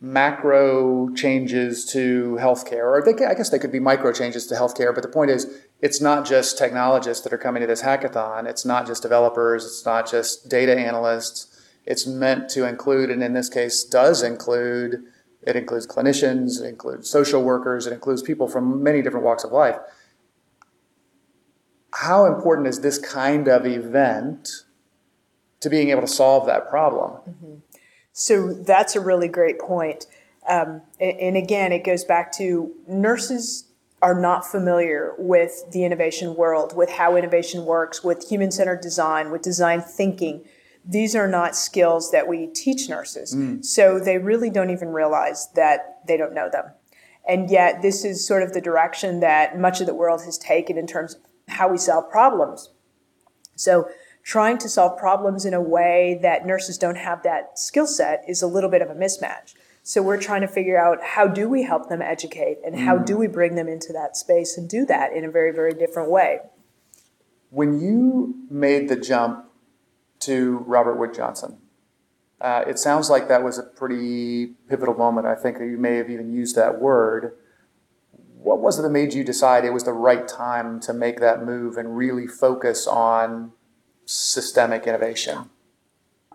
macro 0.00 1.12
changes 1.14 1.84
to 1.84 2.38
healthcare, 2.40 2.84
or 2.84 3.02
they, 3.04 3.24
I 3.24 3.34
guess 3.34 3.50
they 3.50 3.58
could 3.58 3.72
be 3.72 3.80
micro 3.80 4.12
changes 4.12 4.46
to 4.46 4.54
healthcare, 4.54 4.94
but 4.94 5.02
the 5.02 5.08
point 5.08 5.30
is, 5.30 5.46
it's 5.82 6.00
not 6.00 6.26
just 6.26 6.56
technologists 6.56 7.22
that 7.24 7.32
are 7.32 7.38
coming 7.38 7.60
to 7.60 7.66
this 7.66 7.82
hackathon. 7.82 8.46
It's 8.46 8.64
not 8.64 8.86
just 8.86 9.02
developers. 9.02 9.64
It's 9.64 9.84
not 9.84 10.10
just 10.10 10.48
data 10.48 10.78
analysts. 10.78 11.46
It's 11.84 12.06
meant 12.06 12.48
to 12.50 12.66
include, 12.66 13.10
and 13.10 13.22
in 13.22 13.32
this 13.32 13.48
case, 13.48 13.84
does 13.84 14.22
include, 14.22 15.02
it 15.42 15.56
includes 15.56 15.86
clinicians, 15.86 16.60
it 16.62 16.68
includes 16.68 17.08
social 17.08 17.42
workers, 17.42 17.86
it 17.86 17.92
includes 17.92 18.22
people 18.22 18.48
from 18.48 18.82
many 18.82 19.02
different 19.02 19.24
walks 19.24 19.44
of 19.44 19.52
life. 19.52 19.78
How 21.94 22.26
important 22.26 22.68
is 22.68 22.80
this 22.80 22.98
kind 22.98 23.48
of 23.48 23.66
event 23.66 24.48
to 25.60 25.68
being 25.68 25.90
able 25.90 26.02
to 26.02 26.06
solve 26.06 26.46
that 26.46 26.68
problem? 26.68 27.20
Mm-hmm. 27.28 27.54
So 28.12 28.52
that's 28.52 28.96
a 28.96 29.00
really 29.00 29.28
great 29.28 29.58
point. 29.58 30.06
Um, 30.48 30.82
and 30.98 31.36
again, 31.36 31.72
it 31.72 31.84
goes 31.84 32.04
back 32.04 32.32
to 32.38 32.74
nurses 32.88 33.70
are 34.02 34.18
not 34.18 34.46
familiar 34.46 35.14
with 35.18 35.70
the 35.72 35.84
innovation 35.84 36.34
world, 36.34 36.74
with 36.74 36.90
how 36.90 37.16
innovation 37.16 37.66
works, 37.66 38.02
with 38.02 38.28
human 38.28 38.50
centered 38.50 38.80
design, 38.80 39.30
with 39.30 39.42
design 39.42 39.82
thinking. 39.82 40.42
These 40.84 41.14
are 41.14 41.28
not 41.28 41.54
skills 41.54 42.10
that 42.10 42.26
we 42.26 42.46
teach 42.46 42.88
nurses. 42.88 43.34
Mm. 43.34 43.64
So 43.64 43.98
they 43.98 44.16
really 44.16 44.48
don't 44.48 44.70
even 44.70 44.88
realize 44.88 45.48
that 45.54 46.00
they 46.06 46.16
don't 46.16 46.32
know 46.32 46.48
them. 46.50 46.64
And 47.28 47.50
yet, 47.50 47.82
this 47.82 48.04
is 48.04 48.26
sort 48.26 48.42
of 48.42 48.54
the 48.54 48.60
direction 48.62 49.20
that 49.20 49.58
much 49.58 49.80
of 49.80 49.86
the 49.86 49.94
world 49.94 50.22
has 50.24 50.38
taken 50.38 50.78
in 50.78 50.86
terms 50.86 51.14
of 51.14 51.20
how 51.48 51.68
we 51.68 51.76
solve 51.76 52.10
problems. 52.10 52.70
So, 53.56 53.90
trying 54.22 54.58
to 54.58 54.68
solve 54.68 54.98
problems 54.98 55.44
in 55.44 55.54
a 55.54 55.60
way 55.60 56.18
that 56.22 56.46
nurses 56.46 56.78
don't 56.78 56.96
have 56.96 57.22
that 57.22 57.58
skill 57.58 57.86
set 57.86 58.22
is 58.28 58.42
a 58.42 58.46
little 58.46 58.70
bit 58.70 58.82
of 58.82 58.90
a 58.90 58.94
mismatch. 58.94 59.54
So 59.82 60.02
we're 60.02 60.20
trying 60.20 60.42
to 60.42 60.48
figure 60.48 60.78
out 60.78 61.02
how 61.02 61.26
do 61.26 61.48
we 61.48 61.62
help 61.62 61.88
them 61.88 62.02
educate 62.02 62.58
and 62.64 62.78
how 62.78 62.98
do 62.98 63.16
we 63.16 63.26
bring 63.26 63.54
them 63.54 63.66
into 63.66 63.92
that 63.94 64.16
space 64.16 64.58
and 64.58 64.68
do 64.68 64.84
that 64.86 65.12
in 65.12 65.24
a 65.24 65.30
very, 65.30 65.52
very 65.52 65.72
different 65.72 66.10
way. 66.10 66.40
When 67.48 67.80
you 67.80 68.34
made 68.50 68.88
the 68.88 68.96
jump 68.96 69.46
to 70.20 70.58
Robert 70.66 70.96
Wood 70.96 71.14
Johnson, 71.14 71.58
uh, 72.40 72.64
it 72.66 72.78
sounds 72.78 73.10
like 73.10 73.28
that 73.28 73.42
was 73.42 73.58
a 73.58 73.62
pretty 73.62 74.54
pivotal 74.68 74.94
moment. 74.94 75.26
I 75.26 75.34
think 75.34 75.58
you 75.58 75.76
may 75.78 75.96
have 75.96 76.08
even 76.08 76.32
used 76.32 76.56
that 76.56 76.80
word. 76.80 77.34
What 78.38 78.60
was 78.60 78.78
it 78.78 78.82
that 78.82 78.90
made 78.90 79.12
you 79.12 79.24
decide 79.24 79.64
it 79.64 79.72
was 79.72 79.84
the 79.84 79.92
right 79.92 80.26
time 80.26 80.80
to 80.80 80.94
make 80.94 81.20
that 81.20 81.44
move 81.44 81.76
and 81.76 81.96
really 81.96 82.26
focus 82.26 82.86
on 82.86 83.52
systemic 84.10 84.86
innovation? 84.86 85.50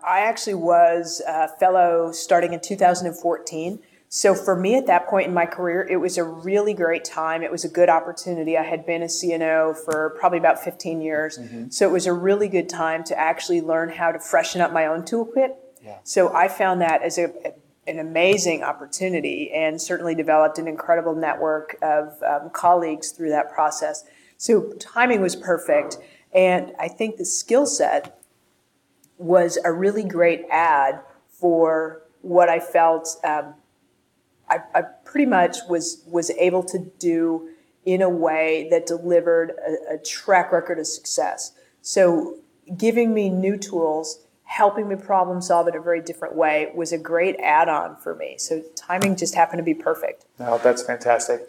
I 0.02 0.20
actually 0.20 0.54
was 0.54 1.20
a 1.26 1.48
fellow 1.48 2.12
starting 2.12 2.52
in 2.52 2.60
2014. 2.60 3.80
So 4.08 4.34
for 4.34 4.54
me 4.54 4.76
at 4.76 4.86
that 4.86 5.08
point 5.08 5.26
in 5.26 5.34
my 5.34 5.46
career, 5.46 5.86
it 5.86 5.96
was 5.96 6.16
a 6.16 6.24
really 6.24 6.74
great 6.74 7.04
time. 7.04 7.42
It 7.42 7.50
was 7.50 7.64
a 7.64 7.68
good 7.68 7.88
opportunity. 7.88 8.56
I 8.56 8.62
had 8.62 8.86
been 8.86 9.02
a 9.02 9.06
CNO 9.06 9.76
for 9.76 10.16
probably 10.18 10.38
about 10.38 10.62
15 10.62 11.00
years. 11.00 11.38
Mm-hmm. 11.38 11.70
So 11.70 11.88
it 11.88 11.92
was 11.92 12.06
a 12.06 12.12
really 12.12 12.48
good 12.48 12.68
time 12.68 13.02
to 13.04 13.18
actually 13.18 13.60
learn 13.60 13.88
how 13.88 14.12
to 14.12 14.20
freshen 14.20 14.60
up 14.60 14.72
my 14.72 14.86
own 14.86 15.02
toolkit. 15.02 15.56
Yeah. 15.82 15.98
So 16.04 16.32
I 16.32 16.48
found 16.48 16.80
that 16.82 17.02
as 17.02 17.18
a, 17.18 17.32
an 17.86 17.98
amazing 17.98 18.62
opportunity 18.62 19.50
and 19.52 19.80
certainly 19.80 20.14
developed 20.14 20.58
an 20.58 20.68
incredible 20.68 21.14
network 21.14 21.76
of 21.82 22.22
um, 22.22 22.50
colleagues 22.50 23.10
through 23.10 23.30
that 23.30 23.52
process. 23.52 24.04
So 24.38 24.72
timing 24.78 25.20
was 25.20 25.34
perfect. 25.34 25.98
And 26.36 26.72
I 26.78 26.88
think 26.88 27.16
the 27.16 27.24
skill 27.24 27.66
set 27.66 28.20
was 29.18 29.58
a 29.64 29.72
really 29.72 30.04
great 30.04 30.44
add 30.50 31.00
for 31.30 32.02
what 32.20 32.48
I 32.48 32.60
felt 32.60 33.08
um, 33.24 33.54
I, 34.48 34.58
I, 34.74 34.82
pretty 35.04 35.26
much 35.26 35.56
was 35.68 36.04
was 36.06 36.30
able 36.30 36.62
to 36.64 36.78
do 36.98 37.48
in 37.84 38.02
a 38.02 38.10
way 38.10 38.68
that 38.70 38.86
delivered 38.86 39.50
a, 39.50 39.94
a 39.94 39.98
track 39.98 40.52
record 40.52 40.78
of 40.78 40.86
success. 40.86 41.52
So 41.82 42.38
giving 42.76 43.14
me 43.14 43.28
new 43.28 43.56
tools, 43.56 44.20
helping 44.44 44.88
me 44.88 44.96
problem 44.96 45.40
solve 45.40 45.68
in 45.68 45.76
a 45.76 45.80
very 45.80 46.00
different 46.02 46.34
way 46.34 46.70
was 46.74 46.92
a 46.92 46.98
great 46.98 47.36
add-on 47.40 47.96
for 47.96 48.14
me. 48.14 48.36
So 48.38 48.62
timing 48.74 49.16
just 49.16 49.34
happened 49.34 49.58
to 49.58 49.64
be 49.64 49.74
perfect. 49.74 50.26
No, 50.38 50.58
that's 50.58 50.82
fantastic. 50.82 51.48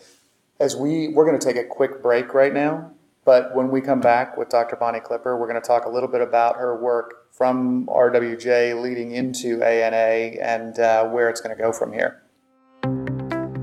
As 0.59 0.75
we 0.75 1.09
we're 1.09 1.25
going 1.25 1.39
to 1.39 1.45
take 1.45 1.57
a 1.57 1.67
quick 1.67 2.01
break 2.01 2.33
right 2.33 2.53
now, 2.53 2.91
but 3.27 3.53
when 3.53 3.69
we 3.69 3.81
come 3.81 3.99
back 3.99 4.37
with 4.37 4.47
Dr. 4.47 4.77
Bonnie 4.77 5.01
Clipper, 5.01 5.37
we're 5.37 5.49
going 5.49 5.61
to 5.61 5.67
talk 5.67 5.83
a 5.83 5.89
little 5.89 6.07
bit 6.07 6.21
about 6.21 6.55
her 6.55 6.81
work 6.81 7.33
from 7.33 7.85
RWJ 7.87 8.81
leading 8.81 9.11
into 9.11 9.61
ANA 9.61 10.39
and 10.41 10.79
uh, 10.79 11.09
where 11.09 11.29
it's 11.29 11.41
going 11.41 11.53
to 11.53 11.61
go 11.61 11.73
from 11.73 11.91
here. 11.91 12.23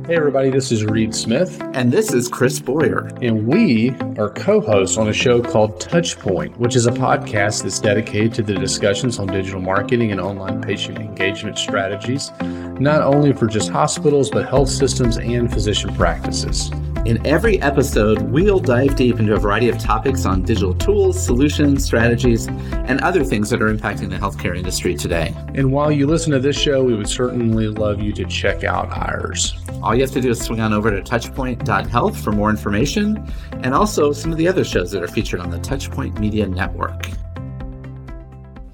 Hey, 0.07 0.17
everybody, 0.17 0.51
this 0.51 0.71
is 0.71 0.85
Reed 0.85 1.15
Smith. 1.15 1.63
And 1.73 1.91
this 1.91 2.13
is 2.13 2.29
Chris 2.29 2.61
Boyer. 2.61 3.11
And 3.23 3.47
we 3.47 3.93
are 4.19 4.29
co 4.29 4.61
hosts 4.61 4.99
on 4.99 5.09
a 5.09 5.15
show 5.15 5.41
called 5.41 5.81
Touchpoint, 5.81 6.59
which 6.59 6.77
is 6.77 6.87
a 6.87 6.93
podcast 6.93 7.63
that's 7.63 7.81
dedicated 7.81 8.35
to 8.35 8.43
the 8.43 8.57
discussions 8.57 9.19
on 9.19 9.29
digital 9.29 9.63
marketing 9.63 10.13
and 10.13 10.21
online 10.21 10.61
patient 10.61 10.99
engagement 10.99 11.59
strategies, 11.59 12.33
not 12.43 13.01
only 13.01 13.33
for 13.33 13.47
just 13.47 13.71
hospitals, 13.71 14.29
but 14.29 14.47
health 14.47 14.69
systems 14.69 15.17
and 15.17 15.51
physician 15.51 15.95
practices. 15.95 16.71
In 17.07 17.27
every 17.27 17.61
episode, 17.61 18.23
we'll 18.23 18.59
dive 18.59 18.97
deep 18.97 19.21
into 19.21 19.35
a 19.35 19.39
variety 19.39 19.69
of 19.69 19.79
topics 19.79 20.25
on 20.25 20.41
digital 20.41 20.73
tools, 20.73 21.23
solutions, 21.23 21.85
strategies, 21.85 22.47
and 22.47 22.99
other 23.03 23.23
things 23.23 23.51
that 23.51 23.61
are 23.61 23.71
impacting 23.75 24.09
the 24.09 24.17
healthcare 24.17 24.57
industry 24.57 24.95
today. 24.95 25.35
And 25.55 25.71
while 25.71 25.93
you 25.93 26.07
listen 26.07 26.33
to 26.33 26.39
this 26.39 26.59
show, 26.59 26.83
we 26.83 26.95
would 26.95 27.09
certainly 27.09 27.69
love 27.69 28.01
you 28.01 28.15
to 28.15 28.25
check 28.25 28.65
out 28.65 28.89
ours. 28.97 29.55
All 29.83 29.95
you 29.95 30.01
have 30.01 30.13
to 30.13 30.21
do 30.23 30.31
is 30.31 30.41
swing 30.41 30.61
on 30.61 30.73
over 30.73 30.91
to 30.91 31.03
touchpoint.health 31.03 32.25
for 32.25 32.33
more 32.33 32.49
information 32.49 33.31
and 33.53 33.75
also 33.75 34.11
some 34.13 34.33
of 34.33 34.39
the 34.39 34.49
other 34.49 34.65
shows 34.65 34.91
that 34.93 35.03
are 35.03 35.09
featured 35.09 35.41
on 35.41 35.51
the 35.51 35.59
Touchpoint 35.59 36.19
Media 36.19 36.47
Network. 36.47 37.11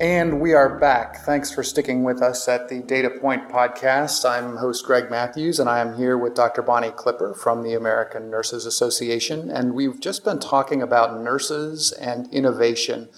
And 0.00 0.40
we 0.40 0.54
are 0.54 0.78
back. 0.78 1.18
Thanks 1.26 1.52
for 1.52 1.62
sticking 1.62 2.04
with 2.04 2.22
us 2.22 2.48
at 2.48 2.70
the 2.70 2.78
Data 2.78 3.10
Point 3.10 3.50
podcast. 3.50 4.26
I'm 4.26 4.56
host 4.56 4.86
Greg 4.86 5.10
Matthews, 5.10 5.60
and 5.60 5.68
I 5.68 5.80
am 5.80 5.98
here 5.98 6.16
with 6.16 6.34
Dr. 6.34 6.62
Bonnie 6.62 6.90
Clipper 6.90 7.34
from 7.34 7.62
the 7.62 7.74
American 7.74 8.30
Nurses 8.30 8.64
Association. 8.64 9.50
And 9.50 9.74
we've 9.74 10.00
just 10.00 10.24
been 10.24 10.38
talking 10.38 10.80
about 10.80 11.20
nurses 11.20 11.92
and 11.92 12.32
innovation, 12.32 13.10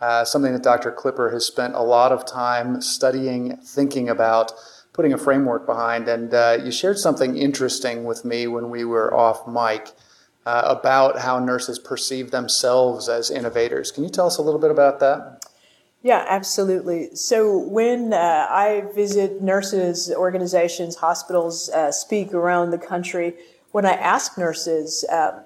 uh, 0.00 0.24
something 0.24 0.54
that 0.54 0.62
Dr. 0.62 0.90
Clipper 0.90 1.32
has 1.32 1.44
spent 1.44 1.74
a 1.74 1.82
lot 1.82 2.12
of 2.12 2.24
time 2.24 2.80
studying, 2.80 3.58
thinking 3.58 4.08
about, 4.08 4.52
putting 4.94 5.12
a 5.12 5.18
framework 5.18 5.66
behind. 5.66 6.08
And 6.08 6.32
uh, 6.32 6.60
you 6.64 6.72
shared 6.72 6.96
something 6.98 7.36
interesting 7.36 8.04
with 8.04 8.24
me 8.24 8.46
when 8.46 8.70
we 8.70 8.86
were 8.86 9.14
off 9.14 9.46
mic. 9.46 9.90
Uh, 10.44 10.62
about 10.66 11.20
how 11.20 11.38
nurses 11.38 11.78
perceive 11.78 12.32
themselves 12.32 13.08
as 13.08 13.30
innovators. 13.30 13.92
Can 13.92 14.02
you 14.02 14.10
tell 14.10 14.26
us 14.26 14.38
a 14.38 14.42
little 14.42 14.58
bit 14.58 14.72
about 14.72 14.98
that? 14.98 15.41
Yeah, 16.02 16.24
absolutely. 16.28 17.14
So 17.14 17.56
when 17.56 18.12
uh, 18.12 18.46
I 18.50 18.84
visit 18.92 19.40
nurses, 19.40 20.12
organizations, 20.12 20.96
hospitals, 20.96 21.70
uh, 21.70 21.92
speak 21.92 22.34
around 22.34 22.70
the 22.70 22.78
country, 22.78 23.34
when 23.70 23.86
I 23.86 23.92
ask 23.92 24.36
nurses 24.36 25.04
uh, 25.10 25.42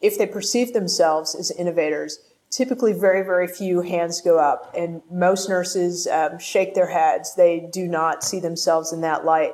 if 0.00 0.16
they 0.16 0.26
perceive 0.26 0.72
themselves 0.72 1.34
as 1.34 1.50
innovators, 1.50 2.18
typically 2.50 2.94
very, 2.94 3.22
very 3.22 3.46
few 3.46 3.82
hands 3.82 4.20
go 4.20 4.38
up, 4.38 4.72
and 4.76 5.02
most 5.10 5.48
nurses 5.48 6.06
um, 6.06 6.38
shake 6.38 6.74
their 6.74 6.90
heads. 6.90 7.34
They 7.34 7.68
do 7.72 7.86
not 7.86 8.24
see 8.24 8.40
themselves 8.40 8.92
in 8.92 9.02
that 9.02 9.24
light. 9.24 9.52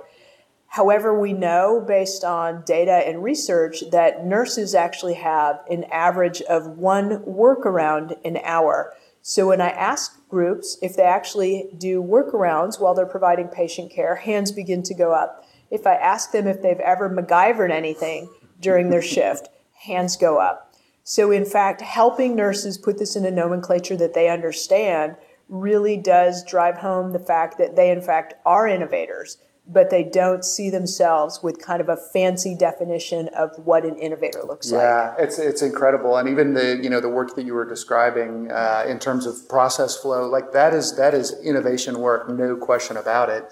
However, 0.68 1.18
we 1.18 1.33
know 1.33 1.83
based 1.87 2.24
on 2.24 2.62
data 2.66 2.92
and 2.92 3.22
research 3.24 3.83
that 3.90 4.24
nurses 4.24 4.74
actually 4.74 5.14
have 5.14 5.61
an 5.70 5.85
average 5.85 6.42
of 6.42 6.79
one 6.79 7.20
workaround 7.24 8.16
an 8.24 8.38
hour. 8.44 8.94
So 9.29 9.49
when 9.49 9.61
I 9.61 9.69
ask 9.69 10.27
groups 10.31 10.79
if 10.81 10.97
they 10.97 11.03
actually 11.03 11.69
do 11.77 12.03
workarounds 12.03 12.81
while 12.81 12.95
they're 12.95 13.05
providing 13.05 13.49
patient 13.49 13.93
care, 13.93 14.17
hands 14.17 14.51
begin 14.51 14.83
to 14.85 14.95
go 14.95 15.12
up. 15.12 15.45
If 15.71 15.87
I 15.87 15.97
ask 15.97 16.33
them 16.33 16.47
if 16.47 16.62
they've 16.62 16.81
ever 16.81 17.11
MacGyvered 17.11 17.71
anything 17.71 18.31
during 18.59 18.88
their 18.88 19.03
shift, 19.14 19.51
hands 19.85 20.17
go 20.17 20.38
up. 20.38 20.75
So 21.05 21.31
in 21.31 21.45
fact, 21.45 21.83
helping 21.83 22.37
nurses 22.37 22.79
put 22.79 22.99
this 22.99 23.17
in 23.17 23.27
a 23.27 23.31
nomenclature 23.31 23.99
that 23.99 24.14
they 24.14 24.31
understand 24.31 25.17
really 25.51 25.99
does 25.99 26.43
drive 26.43 26.79
home 26.79 27.12
the 27.12 27.19
fact 27.19 27.59
that 27.59 27.77
they 27.77 27.91
in 27.91 28.01
fact 28.01 28.33
are 28.47 28.67
innovators 28.67 29.37
but 29.68 29.90
they 29.90 30.02
don't 30.02 30.44
see 30.44 30.70
themselves 30.70 31.42
with 31.42 31.61
kind 31.61 31.81
of 31.81 31.88
a 31.88 31.96
fancy 31.96 32.54
definition 32.54 33.28
of 33.28 33.50
what 33.64 33.85
an 33.85 33.96
innovator 33.96 34.42
looks 34.42 34.70
yeah, 34.70 34.78
like. 34.78 35.18
Yeah, 35.18 35.24
it's 35.24 35.38
it's 35.38 35.62
incredible, 35.62 36.16
and 36.16 36.28
even 36.28 36.54
the 36.54 36.81
you 36.83 36.88
know 36.88 37.00
the 37.00 37.09
work 37.09 37.37
that 37.37 37.44
you 37.44 37.52
were 37.54 37.68
describing 37.68 38.50
uh, 38.50 38.85
in 38.88 38.98
terms 38.98 39.26
of 39.26 39.48
process 39.48 39.96
flow, 39.96 40.26
like 40.26 40.52
that 40.52 40.72
is 40.72 40.96
that 40.96 41.14
is 41.14 41.38
innovation 41.44 42.00
work, 42.00 42.28
no 42.31 42.57
question 42.57 42.96
about 42.96 43.28
it. 43.28 43.44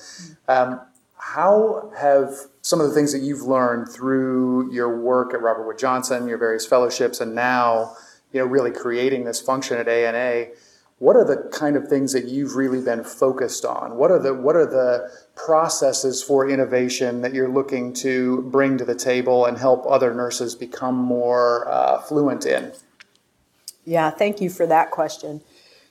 Um, 0.48 0.80
how 1.18 1.92
have 1.98 2.30
some 2.62 2.80
of 2.80 2.88
the 2.88 2.94
things 2.94 3.12
that 3.12 3.20
you've 3.20 3.42
learned 3.42 3.88
through 3.88 4.72
your 4.72 5.00
work 5.00 5.34
at 5.34 5.42
Robert 5.42 5.66
Wood 5.66 5.78
Johnson, 5.78 6.26
your 6.28 6.38
various 6.38 6.66
fellowships, 6.66 7.20
and 7.20 7.34
now 7.34 7.94
you 8.32 8.40
know 8.40 8.46
really 8.46 8.70
creating 8.70 9.24
this 9.24 9.40
function 9.40 9.76
at 9.76 9.86
ANA? 9.86 10.46
What 10.98 11.14
are 11.14 11.24
the 11.24 11.48
kind 11.50 11.76
of 11.76 11.88
things 11.88 12.12
that 12.12 12.24
you've 12.24 12.56
really 12.56 12.80
been 12.80 13.04
focused 13.04 13.64
on? 13.64 13.96
What 13.96 14.10
are 14.10 14.18
the 14.18 14.32
what 14.32 14.56
are 14.56 14.64
the 14.64 15.10
processes 15.34 16.22
for 16.22 16.48
innovation 16.48 17.20
that 17.20 17.34
you're 17.34 17.48
looking 17.48 17.92
to 17.94 18.42
bring 18.42 18.78
to 18.78 18.84
the 18.84 18.94
table 18.94 19.44
and 19.44 19.58
help 19.58 19.84
other 19.86 20.14
nurses 20.14 20.54
become 20.54 20.94
more 20.94 21.68
uh, 21.68 22.00
fluent 22.00 22.46
in? 22.46 22.72
Yeah, 23.84 24.10
thank 24.10 24.40
you 24.40 24.48
for 24.48 24.66
that 24.66 24.90
question. 24.90 25.42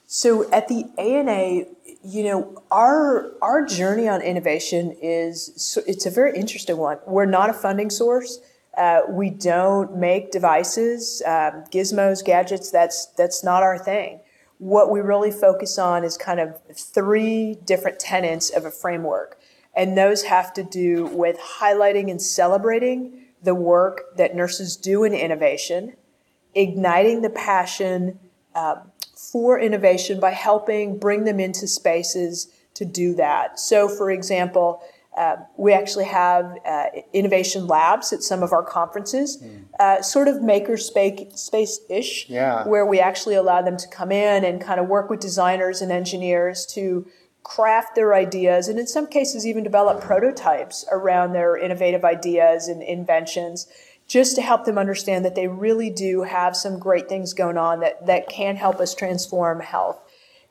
So 0.07 0.51
at 0.51 0.67
the 0.67 0.85
ANA, 0.97 1.65
you 2.03 2.23
know, 2.23 2.63
our 2.71 3.31
our 3.43 3.63
journey 3.63 4.07
on 4.07 4.21
innovation 4.21 4.95
is 5.01 5.79
it's 5.85 6.07
a 6.07 6.11
very 6.11 6.35
interesting 6.35 6.77
one. 6.77 6.97
We're 7.05 7.25
not 7.25 7.51
a 7.51 7.53
funding 7.53 7.91
source. 7.91 8.39
Uh, 8.75 9.01
we 9.07 9.29
don't 9.29 9.95
make 9.95 10.31
devices, 10.31 11.21
um, 11.25 11.63
gizmos, 11.71 12.25
gadgets. 12.25 12.71
That's 12.71 13.05
that's 13.17 13.43
not 13.43 13.61
our 13.61 13.77
thing 13.77 14.19
what 14.57 14.91
we 14.91 15.01
really 15.01 15.31
focus 15.31 15.77
on 15.77 16.03
is 16.03 16.17
kind 16.17 16.39
of 16.39 16.59
three 16.73 17.55
different 17.65 17.99
tenets 17.99 18.49
of 18.49 18.65
a 18.65 18.71
framework. 18.71 19.39
And 19.75 19.97
those 19.97 20.23
have 20.23 20.53
to 20.53 20.63
do 20.63 21.05
with 21.07 21.37
highlighting 21.59 22.09
and 22.09 22.21
celebrating 22.21 23.25
the 23.43 23.55
work 23.55 24.15
that 24.17 24.35
nurses 24.35 24.77
do 24.77 25.03
in 25.03 25.13
innovation, 25.13 25.95
igniting 26.53 27.21
the 27.21 27.29
passion 27.29 28.19
uh, 28.55 28.75
for 29.15 29.59
innovation 29.59 30.19
by 30.19 30.31
helping 30.31 30.97
bring 30.97 31.25
them 31.25 31.39
into 31.39 31.67
spaces 31.67 32.47
to 32.73 32.85
do 32.85 33.13
that. 33.15 33.59
So, 33.59 33.89
for 33.89 34.09
example, 34.11 34.81
uh, 35.17 35.37
we 35.57 35.73
actually 35.73 36.05
have 36.05 36.57
uh, 36.65 36.85
innovation 37.13 37.67
labs 37.67 38.11
at 38.11 38.21
some 38.21 38.43
of 38.43 38.51
our 38.51 38.63
conferences, 38.63 39.41
mm. 39.41 39.63
uh, 39.79 40.01
sort 40.01 40.27
of 40.27 40.41
maker 40.41 40.77
space 40.77 41.79
ish, 41.89 42.29
yeah. 42.29 42.67
where 42.67 42.85
we 42.85 42.99
actually 42.99 43.35
allow 43.35 43.61
them 43.61 43.77
to 43.77 43.87
come 43.87 44.11
in 44.11 44.43
and 44.43 44.61
kind 44.61 44.79
of 44.79 44.87
work 44.87 45.09
with 45.09 45.19
designers 45.19 45.81
and 45.81 45.91
engineers 45.91 46.65
to 46.65 47.07
craft 47.43 47.93
their 47.93 48.15
ideas 48.15 48.67
and 48.67 48.79
in 48.79 48.87
some 48.87 49.05
cases 49.05 49.45
even 49.45 49.63
develop 49.63 50.01
prototypes 50.01 50.83
around 50.91 51.31
their 51.31 51.55
innovative 51.55 52.03
ideas 52.03 52.67
and 52.67 52.81
inventions 52.81 53.67
just 54.07 54.35
to 54.35 54.41
help 54.41 54.65
them 54.65 54.79
understand 54.79 55.23
that 55.23 55.35
they 55.35 55.47
really 55.47 55.91
do 55.91 56.23
have 56.23 56.55
some 56.55 56.79
great 56.79 57.07
things 57.07 57.33
going 57.33 57.57
on 57.57 57.81
that, 57.81 58.03
that 58.07 58.27
can 58.27 58.55
help 58.55 58.79
us 58.79 58.95
transform 58.95 59.59
health 59.59 59.99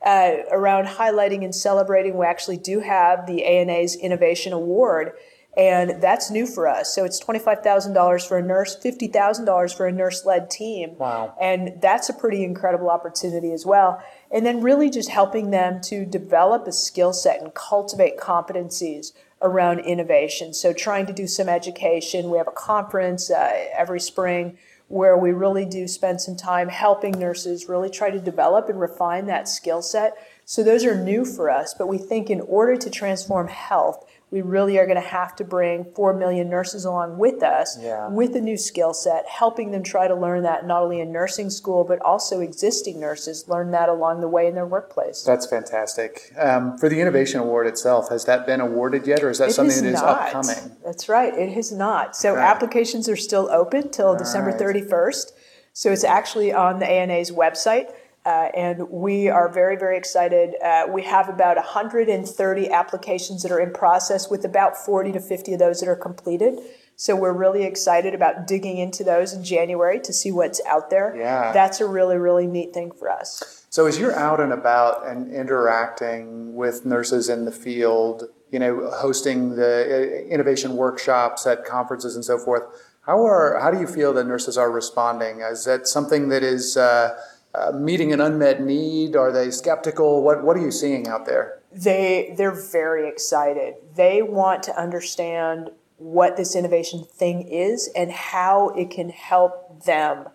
uh, 0.04 0.34
around 0.50 0.86
highlighting 0.86 1.44
and 1.44 1.54
celebrating. 1.54 2.16
We 2.16 2.26
actually 2.26 2.58
do 2.58 2.80
have 2.80 3.26
the 3.26 3.44
ANA's 3.44 3.96
Innovation 3.96 4.52
Award, 4.52 5.12
and 5.56 6.02
that's 6.02 6.30
new 6.30 6.46
for 6.46 6.68
us. 6.68 6.94
So 6.94 7.04
it's 7.04 7.22
$25,000 7.22 8.28
for 8.28 8.38
a 8.38 8.42
nurse, 8.42 8.76
$50,000 8.76 9.76
for 9.76 9.86
a 9.86 9.92
nurse 9.92 10.26
led 10.26 10.50
team. 10.50 10.96
Wow. 10.98 11.34
And 11.40 11.80
that's 11.80 12.08
a 12.08 12.12
pretty 12.12 12.44
incredible 12.44 12.90
opportunity 12.90 13.52
as 13.52 13.64
well. 13.64 14.02
And 14.30 14.44
then 14.44 14.60
really 14.60 14.90
just 14.90 15.10
helping 15.10 15.50
them 15.50 15.80
to 15.82 16.04
develop 16.04 16.66
a 16.66 16.72
skill 16.72 17.12
set 17.12 17.40
and 17.40 17.54
cultivate 17.54 18.18
competencies 18.18 19.12
around 19.40 19.80
innovation. 19.80 20.54
So, 20.54 20.72
trying 20.72 21.06
to 21.06 21.12
do 21.12 21.26
some 21.26 21.48
education. 21.48 22.30
We 22.30 22.38
have 22.38 22.48
a 22.48 22.52
conference 22.52 23.30
uh, 23.30 23.66
every 23.76 24.00
spring 24.00 24.58
where 24.94 25.18
we 25.18 25.32
really 25.32 25.64
do 25.64 25.88
spend 25.88 26.20
some 26.20 26.36
time 26.36 26.68
helping 26.68 27.18
nurses 27.18 27.68
really 27.68 27.90
try 27.90 28.10
to 28.10 28.20
develop 28.20 28.68
and 28.68 28.80
refine 28.80 29.26
that 29.26 29.48
skill 29.48 29.82
set. 29.82 30.16
So, 30.44 30.62
those 30.62 30.84
are 30.84 30.94
new 30.94 31.24
for 31.24 31.50
us, 31.50 31.74
but 31.74 31.88
we 31.88 31.98
think 31.98 32.30
in 32.30 32.40
order 32.42 32.76
to 32.76 32.90
transform 32.90 33.48
health, 33.48 34.06
we 34.34 34.42
really 34.42 34.76
are 34.80 34.84
going 34.84 35.00
to 35.00 35.08
have 35.08 35.36
to 35.36 35.44
bring 35.44 35.84
4 35.94 36.12
million 36.12 36.50
nurses 36.50 36.84
along 36.84 37.18
with 37.18 37.40
us 37.44 37.78
Yeah. 37.80 38.08
with 38.08 38.34
a 38.34 38.40
new 38.40 38.56
skill 38.56 38.92
set, 38.92 39.24
helping 39.28 39.70
them 39.70 39.84
try 39.84 40.08
to 40.08 40.14
learn 40.16 40.42
that 40.42 40.66
not 40.66 40.82
only 40.82 41.00
in 41.00 41.12
nursing 41.12 41.50
school, 41.50 41.84
but 41.84 42.00
also 42.00 42.40
existing 42.40 42.98
nurses 42.98 43.48
learn 43.48 43.70
that 43.70 43.88
along 43.88 44.22
the 44.22 44.26
way 44.28 44.48
in 44.48 44.56
their 44.56 44.66
workplace. 44.66 45.22
That's 45.22 45.46
fantastic. 45.46 46.32
Um, 46.36 46.76
for 46.78 46.88
the 46.88 47.00
Innovation 47.00 47.38
Award 47.38 47.68
itself, 47.68 48.08
has 48.08 48.24
that 48.24 48.44
been 48.44 48.60
awarded 48.60 49.06
yet, 49.06 49.22
or 49.22 49.30
is 49.30 49.38
that 49.38 49.50
It 49.50 49.52
something 49.52 49.70
is 49.76 49.82
that 49.82 49.88
is 49.94 50.02
not. 50.02 50.34
upcoming? 50.34 50.76
That's 50.84 51.08
right. 51.08 51.32
It 51.32 51.52
has 51.52 51.70
not. 51.70 52.16
So 52.16 52.32
Okay. 52.32 52.40
applications 52.40 53.08
are 53.08 53.14
still 53.16 53.48
open 53.52 53.90
till 53.90 54.16
December 54.16 54.50
right. 54.50 54.58
31st. 54.58 55.30
So 55.72 55.92
it's 55.92 56.02
actually 56.04 56.52
on 56.52 56.80
the 56.80 56.86
ANA's 56.90 57.30
website. 57.30 57.92
Uh, 58.26 58.48
and 58.56 58.88
we 58.88 59.28
are 59.28 59.50
very, 59.50 59.76
very 59.76 59.98
excited. 59.98 60.54
Uh, 60.64 60.86
we 60.88 61.02
have 61.02 61.28
about 61.28 61.56
130 61.56 62.70
applications 62.70 63.42
that 63.42 63.52
are 63.52 63.60
in 63.60 63.72
process, 63.72 64.30
with 64.30 64.44
about 64.44 64.76
40 64.76 65.12
to 65.12 65.20
50 65.20 65.52
of 65.52 65.58
those 65.58 65.80
that 65.80 65.88
are 65.88 65.96
completed. 65.96 66.58
So 66.96 67.16
we're 67.16 67.32
really 67.32 67.64
excited 67.64 68.14
about 68.14 68.46
digging 68.46 68.78
into 68.78 69.04
those 69.04 69.32
in 69.32 69.44
January 69.44 70.00
to 70.00 70.12
see 70.12 70.30
what's 70.32 70.60
out 70.66 70.90
there. 70.90 71.14
Yeah. 71.16 71.52
That's 71.52 71.80
a 71.80 71.86
really, 71.86 72.16
really 72.16 72.46
neat 72.46 72.72
thing 72.72 72.92
for 72.92 73.10
us. 73.10 73.66
So 73.68 73.86
as 73.86 73.98
you're 73.98 74.14
out 74.14 74.40
and 74.40 74.52
about 74.52 75.06
and 75.06 75.32
interacting 75.32 76.54
with 76.54 76.86
nurses 76.86 77.28
in 77.28 77.44
the 77.44 77.52
field, 77.52 78.24
you 78.50 78.60
know, 78.60 78.88
hosting 78.94 79.56
the 79.56 80.22
uh, 80.28 80.32
innovation 80.32 80.76
workshops 80.76 81.46
at 81.46 81.64
conferences 81.64 82.14
and 82.14 82.24
so 82.24 82.38
forth, 82.38 82.62
how 83.00 83.26
are 83.26 83.58
how 83.60 83.70
do 83.70 83.80
you 83.80 83.86
feel 83.88 84.12
that 84.14 84.26
nurses 84.26 84.56
are 84.56 84.70
responding? 84.70 85.40
Is 85.40 85.64
that 85.64 85.88
something 85.88 86.28
that 86.28 86.42
is 86.44 86.76
uh, 86.76 87.18
uh, 87.54 87.72
meeting 87.72 88.12
an 88.12 88.20
unmet 88.20 88.60
need? 88.60 89.16
Are 89.16 89.32
they 89.32 89.50
skeptical? 89.50 90.22
What 90.22 90.44
what 90.44 90.56
are 90.56 90.60
you 90.60 90.70
seeing 90.70 91.08
out 91.08 91.26
there? 91.26 91.60
they 91.74 92.34
they're 92.36 92.52
very 92.52 93.08
excited. 93.08 93.74
They 93.94 94.22
want 94.22 94.62
to 94.64 94.80
understand 94.80 95.70
what 95.96 96.36
this 96.36 96.54
innovation 96.54 97.04
thing 97.04 97.42
is 97.42 97.90
and 97.96 98.10
how 98.12 98.70
it 98.70 98.90
can 98.90 99.10
help 99.10 99.84
them 99.84 100.28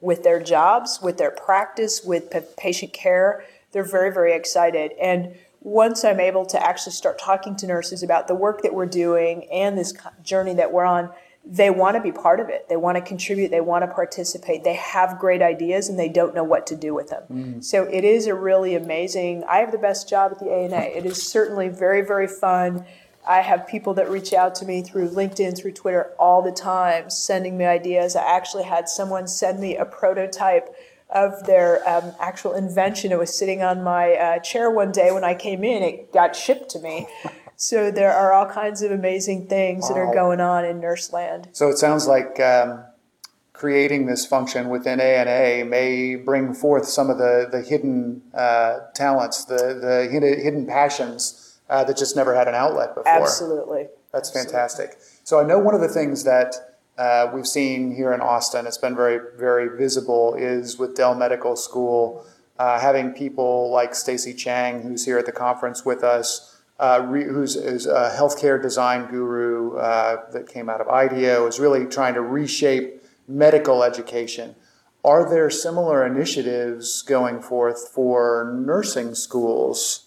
with 0.00 0.22
their 0.22 0.42
jobs, 0.42 1.00
with 1.02 1.16
their 1.16 1.30
practice, 1.30 2.02
with 2.04 2.30
pa- 2.30 2.40
patient 2.58 2.92
care. 2.92 3.44
They're 3.72 3.84
very 3.84 4.12
very 4.12 4.34
excited 4.34 4.92
and 5.00 5.34
once 5.64 6.04
I'm 6.04 6.18
able 6.18 6.44
to 6.46 6.60
actually 6.60 6.92
start 6.92 7.20
talking 7.20 7.54
to 7.56 7.68
nurses 7.68 8.02
about 8.02 8.26
the 8.26 8.34
work 8.34 8.62
that 8.62 8.74
we're 8.74 8.84
doing 8.84 9.48
and 9.52 9.78
this 9.78 9.94
journey 10.20 10.54
that 10.54 10.72
we're 10.72 10.84
on, 10.84 11.10
they 11.44 11.70
want 11.70 11.96
to 11.96 12.00
be 12.02 12.12
part 12.12 12.38
of 12.38 12.48
it. 12.48 12.68
They 12.68 12.76
want 12.76 12.96
to 12.96 13.02
contribute. 13.02 13.50
They 13.50 13.60
want 13.60 13.82
to 13.82 13.92
participate. 13.92 14.62
They 14.62 14.74
have 14.74 15.18
great 15.18 15.42
ideas 15.42 15.88
and 15.88 15.98
they 15.98 16.08
don't 16.08 16.34
know 16.34 16.44
what 16.44 16.66
to 16.68 16.76
do 16.76 16.94
with 16.94 17.08
them. 17.08 17.24
So 17.62 17.82
it 17.84 18.04
is 18.04 18.26
a 18.26 18.34
really 18.34 18.76
amazing. 18.76 19.42
I 19.48 19.58
have 19.58 19.72
the 19.72 19.78
best 19.78 20.08
job 20.08 20.32
at 20.32 20.38
the 20.38 20.50
ANA. 20.52 20.76
It 20.76 21.04
is 21.04 21.20
certainly 21.20 21.68
very, 21.68 22.02
very 22.02 22.28
fun. 22.28 22.86
I 23.26 23.40
have 23.40 23.66
people 23.66 23.94
that 23.94 24.08
reach 24.08 24.32
out 24.32 24.54
to 24.56 24.64
me 24.64 24.82
through 24.82 25.10
LinkedIn, 25.10 25.56
through 25.56 25.72
Twitter 25.72 26.12
all 26.18 26.42
the 26.42 26.52
time, 26.52 27.10
sending 27.10 27.56
me 27.56 27.64
ideas. 27.64 28.16
I 28.16 28.24
actually 28.24 28.64
had 28.64 28.88
someone 28.88 29.26
send 29.26 29.60
me 29.60 29.76
a 29.76 29.84
prototype 29.84 30.74
of 31.10 31.44
their 31.46 31.86
um, 31.88 32.12
actual 32.20 32.54
invention. 32.54 33.12
It 33.12 33.18
was 33.18 33.36
sitting 33.36 33.62
on 33.62 33.82
my 33.82 34.14
uh, 34.14 34.38
chair 34.38 34.70
one 34.70 34.92
day 34.92 35.12
when 35.12 35.24
I 35.24 35.34
came 35.34 35.62
in. 35.62 35.82
It 35.82 36.12
got 36.12 36.34
shipped 36.34 36.70
to 36.70 36.78
me. 36.78 37.06
So 37.62 37.92
there 37.92 38.12
are 38.12 38.32
all 38.32 38.46
kinds 38.46 38.82
of 38.82 38.90
amazing 38.90 39.46
things 39.46 39.86
that 39.86 39.96
are 39.96 40.12
going 40.12 40.40
on 40.40 40.64
in 40.64 40.80
Nurseland. 40.80 41.46
So 41.52 41.68
it 41.68 41.78
sounds 41.78 42.08
like 42.08 42.40
um, 42.40 42.82
creating 43.52 44.06
this 44.06 44.26
function 44.26 44.68
within 44.68 44.98
ANA 44.98 45.64
may 45.64 46.16
bring 46.16 46.54
forth 46.54 46.86
some 46.86 47.08
of 47.08 47.18
the 47.18 47.48
the 47.48 47.62
hidden 47.62 48.22
uh, 48.34 48.80
talents, 48.96 49.44
the 49.44 49.78
the 49.80 50.08
hidden, 50.10 50.40
hidden 50.40 50.66
passions 50.66 51.56
uh, 51.70 51.84
that 51.84 51.96
just 51.96 52.16
never 52.16 52.34
had 52.34 52.48
an 52.48 52.56
outlet 52.56 52.96
before. 52.96 53.22
Absolutely. 53.22 53.86
That's 54.12 54.28
fantastic. 54.28 54.98
So 55.22 55.38
I 55.38 55.44
know 55.44 55.60
one 55.60 55.76
of 55.76 55.80
the 55.80 55.88
things 55.88 56.24
that 56.24 56.56
uh, 56.98 57.30
we've 57.32 57.46
seen 57.46 57.94
here 57.94 58.12
in 58.12 58.20
Austin, 58.20 58.66
it's 58.66 58.76
been 58.76 58.96
very, 58.96 59.20
very 59.38 59.78
visible, 59.78 60.34
is 60.34 60.78
with 60.78 60.96
Dell 60.96 61.14
Medical 61.14 61.54
School, 61.54 62.26
uh, 62.58 62.80
having 62.80 63.12
people 63.12 63.70
like 63.70 63.94
Stacy 63.94 64.34
Chang, 64.34 64.82
who's 64.82 65.04
here 65.04 65.16
at 65.16 65.26
the 65.26 65.32
conference 65.32 65.84
with 65.84 66.02
us, 66.02 66.52
uh, 66.78 67.06
re, 67.08 67.24
who's 67.24 67.56
is 67.56 67.86
a 67.86 68.14
healthcare 68.16 68.60
design 68.60 69.06
guru 69.10 69.76
uh, 69.76 70.30
that 70.32 70.48
came 70.48 70.68
out 70.68 70.80
of 70.80 70.88
IDEO, 70.88 71.46
is 71.46 71.60
really 71.60 71.86
trying 71.86 72.14
to 72.14 72.22
reshape 72.22 73.02
medical 73.28 73.82
education. 73.82 74.54
Are 75.04 75.28
there 75.28 75.50
similar 75.50 76.06
initiatives 76.06 77.02
going 77.02 77.42
forth 77.42 77.88
for 77.88 78.54
nursing 78.56 79.14
schools? 79.14 80.06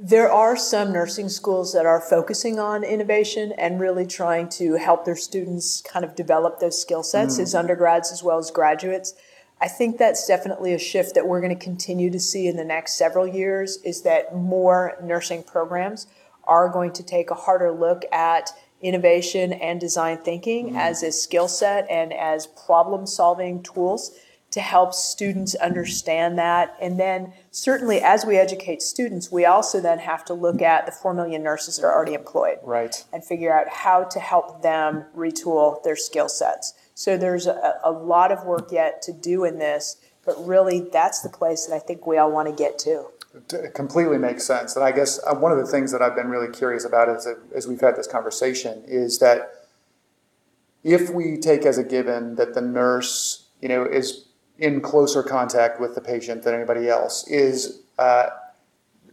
There 0.00 0.30
are 0.30 0.56
some 0.56 0.92
nursing 0.92 1.28
schools 1.28 1.72
that 1.72 1.86
are 1.86 2.00
focusing 2.00 2.60
on 2.60 2.84
innovation 2.84 3.52
and 3.58 3.80
really 3.80 4.06
trying 4.06 4.48
to 4.50 4.74
help 4.74 5.04
their 5.04 5.16
students 5.16 5.80
kind 5.82 6.04
of 6.04 6.14
develop 6.14 6.60
those 6.60 6.80
skill 6.80 7.02
sets 7.02 7.38
as 7.40 7.54
undergrads 7.54 8.12
as 8.12 8.22
well 8.22 8.38
as 8.38 8.52
graduates. 8.52 9.14
I 9.60 9.68
think 9.68 9.98
that's 9.98 10.26
definitely 10.26 10.72
a 10.72 10.78
shift 10.78 11.14
that 11.14 11.26
we're 11.26 11.40
going 11.40 11.56
to 11.56 11.64
continue 11.64 12.10
to 12.10 12.20
see 12.20 12.46
in 12.46 12.56
the 12.56 12.64
next 12.64 12.94
several 12.94 13.26
years 13.26 13.78
is 13.84 14.02
that 14.02 14.34
more 14.34 14.96
nursing 15.02 15.42
programs 15.42 16.06
are 16.44 16.68
going 16.68 16.92
to 16.92 17.02
take 17.02 17.30
a 17.30 17.34
harder 17.34 17.72
look 17.72 18.04
at 18.12 18.50
innovation 18.80 19.52
and 19.52 19.80
design 19.80 20.18
thinking 20.18 20.68
mm-hmm. 20.68 20.76
as 20.76 21.02
a 21.02 21.10
skill 21.10 21.48
set 21.48 21.88
and 21.90 22.12
as 22.12 22.46
problem 22.46 23.06
solving 23.06 23.62
tools 23.62 24.12
to 24.50 24.60
help 24.60 24.94
students 24.94 25.54
mm-hmm. 25.54 25.66
understand 25.66 26.38
that. 26.38 26.76
And 26.80 26.98
then, 26.98 27.32
certainly, 27.50 28.00
as 28.00 28.24
we 28.24 28.36
educate 28.36 28.80
students, 28.80 29.30
we 29.30 29.44
also 29.44 29.80
then 29.80 29.98
have 29.98 30.24
to 30.26 30.34
look 30.34 30.62
at 30.62 30.86
the 30.86 30.92
4 30.92 31.12
million 31.14 31.42
nurses 31.42 31.76
that 31.76 31.86
are 31.86 31.94
already 31.94 32.14
employed 32.14 32.58
Right. 32.62 33.04
and 33.12 33.24
figure 33.24 33.52
out 33.52 33.68
how 33.68 34.04
to 34.04 34.20
help 34.20 34.62
them 34.62 35.04
retool 35.16 35.82
their 35.82 35.96
skill 35.96 36.28
sets. 36.28 36.74
So, 36.98 37.16
there's 37.16 37.46
a, 37.46 37.74
a 37.84 37.92
lot 37.92 38.32
of 38.32 38.44
work 38.44 38.72
yet 38.72 39.02
to 39.02 39.12
do 39.12 39.44
in 39.44 39.60
this, 39.60 39.98
but 40.26 40.34
really, 40.44 40.80
that's 40.80 41.20
the 41.20 41.28
place 41.28 41.64
that 41.66 41.72
I 41.72 41.78
think 41.78 42.08
we 42.08 42.18
all 42.18 42.32
want 42.32 42.48
to 42.48 42.52
get 42.52 42.76
to. 42.80 43.04
It 43.52 43.72
completely 43.72 44.18
makes 44.18 44.44
sense. 44.44 44.74
And 44.74 44.84
I 44.84 44.90
guess 44.90 45.20
uh, 45.24 45.36
one 45.36 45.52
of 45.52 45.58
the 45.58 45.64
things 45.64 45.92
that 45.92 46.02
I've 46.02 46.16
been 46.16 46.26
really 46.26 46.52
curious 46.52 46.84
about 46.84 47.08
as, 47.08 47.28
as 47.54 47.68
we've 47.68 47.80
had 47.80 47.94
this 47.94 48.08
conversation 48.08 48.82
is 48.84 49.20
that 49.20 49.66
if 50.82 51.08
we 51.08 51.36
take 51.36 51.64
as 51.64 51.78
a 51.78 51.84
given 51.84 52.34
that 52.34 52.54
the 52.54 52.62
nurse, 52.62 53.46
you 53.62 53.68
know, 53.68 53.84
is 53.84 54.26
in 54.58 54.80
closer 54.80 55.22
contact 55.22 55.80
with 55.80 55.94
the 55.94 56.00
patient 56.00 56.42
than 56.42 56.52
anybody 56.52 56.88
else, 56.88 57.24
is 57.28 57.80
uh, 58.00 58.30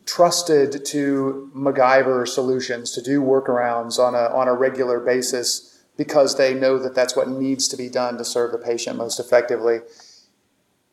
trusted 0.08 0.84
to 0.86 1.52
MacGyver 1.56 2.28
solutions, 2.28 2.90
to 2.94 3.02
do 3.04 3.22
workarounds 3.22 4.00
on 4.00 4.16
a, 4.16 4.34
on 4.36 4.48
a 4.48 4.56
regular 4.56 5.00
basis 5.00 5.75
because 5.98 6.38
they 6.38 6.54
know 6.54 6.78
that 6.78 6.96
that's 6.96 7.16
what 7.16 7.30
needs 7.30 7.68
to 7.70 7.78
be 7.78 7.90
done 7.90 8.18
to 8.18 8.26
serve 8.26 8.52
the 8.52 8.58
patient 8.58 8.98
most 8.98 9.20
effectively. 9.20 9.80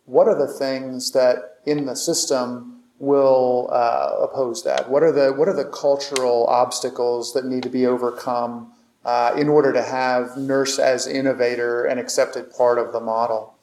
What 0.04 0.28
are 0.28 0.38
the 0.38 0.52
things 0.52 1.12
that 1.12 1.58
in 1.66 1.86
the 1.86 1.96
system 1.96 2.82
will 2.98 3.68
uh, 3.72 4.16
oppose 4.20 4.62
that? 4.64 4.88
What 4.88 5.02
are 5.02 5.12
the 5.12 5.32
what 5.32 5.48
are 5.48 5.56
the 5.56 5.64
cultural 5.64 6.46
obstacles 6.46 7.32
that 7.34 7.44
need 7.44 7.62
to 7.64 7.68
be 7.68 7.86
overcome 7.86 8.72
uh, 9.04 9.34
in 9.36 9.48
order 9.48 9.72
to 9.72 9.82
have 9.82 10.36
nurse 10.36 10.78
as 10.78 11.06
innovator 11.06 11.84
and 11.84 11.98
accepted 11.98 12.52
part 12.52 12.78
of 12.78 12.92
the 12.92 13.00
model? 13.00 13.56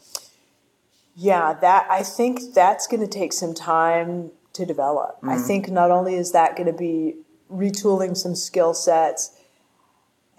Yeah, 1.16 1.54
that 1.62 1.88
I 1.90 2.04
think 2.04 2.54
that's 2.54 2.88
going 2.88 3.02
to 3.02 3.08
take 3.08 3.34
some 3.34 3.54
time 3.54 4.32
to 4.54 4.66
develop. 4.66 5.18
I 5.24 5.38
think 5.38 5.70
not 5.70 5.92
only 5.92 6.16
is 6.16 6.32
that 6.32 6.56
going 6.56 6.72
to 6.72 6.78
be 6.78 7.16
retooling 7.52 8.16
some 8.16 8.36
skill 8.36 8.74
sets, 8.74 9.39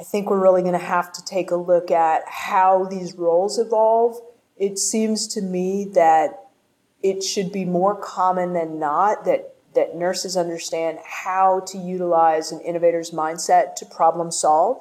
I 0.00 0.02
think 0.02 0.30
we're 0.30 0.40
really 0.40 0.62
going 0.62 0.72
to 0.72 0.78
have 0.78 1.12
to 1.12 1.24
take 1.24 1.50
a 1.50 1.56
look 1.56 1.90
at 1.90 2.22
how 2.26 2.86
these 2.86 3.14
roles 3.14 3.58
evolve. 3.58 4.18
It 4.56 4.78
seems 4.78 5.26
to 5.28 5.42
me 5.42 5.84
that 5.92 6.48
it 7.02 7.22
should 7.22 7.52
be 7.52 7.66
more 7.66 7.94
common 7.94 8.54
than 8.54 8.78
not 8.78 9.26
that 9.26 9.54
that 9.74 9.94
nurses 9.94 10.36
understand 10.36 10.98
how 11.04 11.60
to 11.60 11.78
utilize 11.78 12.50
an 12.50 12.60
innovator's 12.60 13.12
mindset 13.12 13.76
to 13.76 13.86
problem 13.86 14.32
solve 14.32 14.80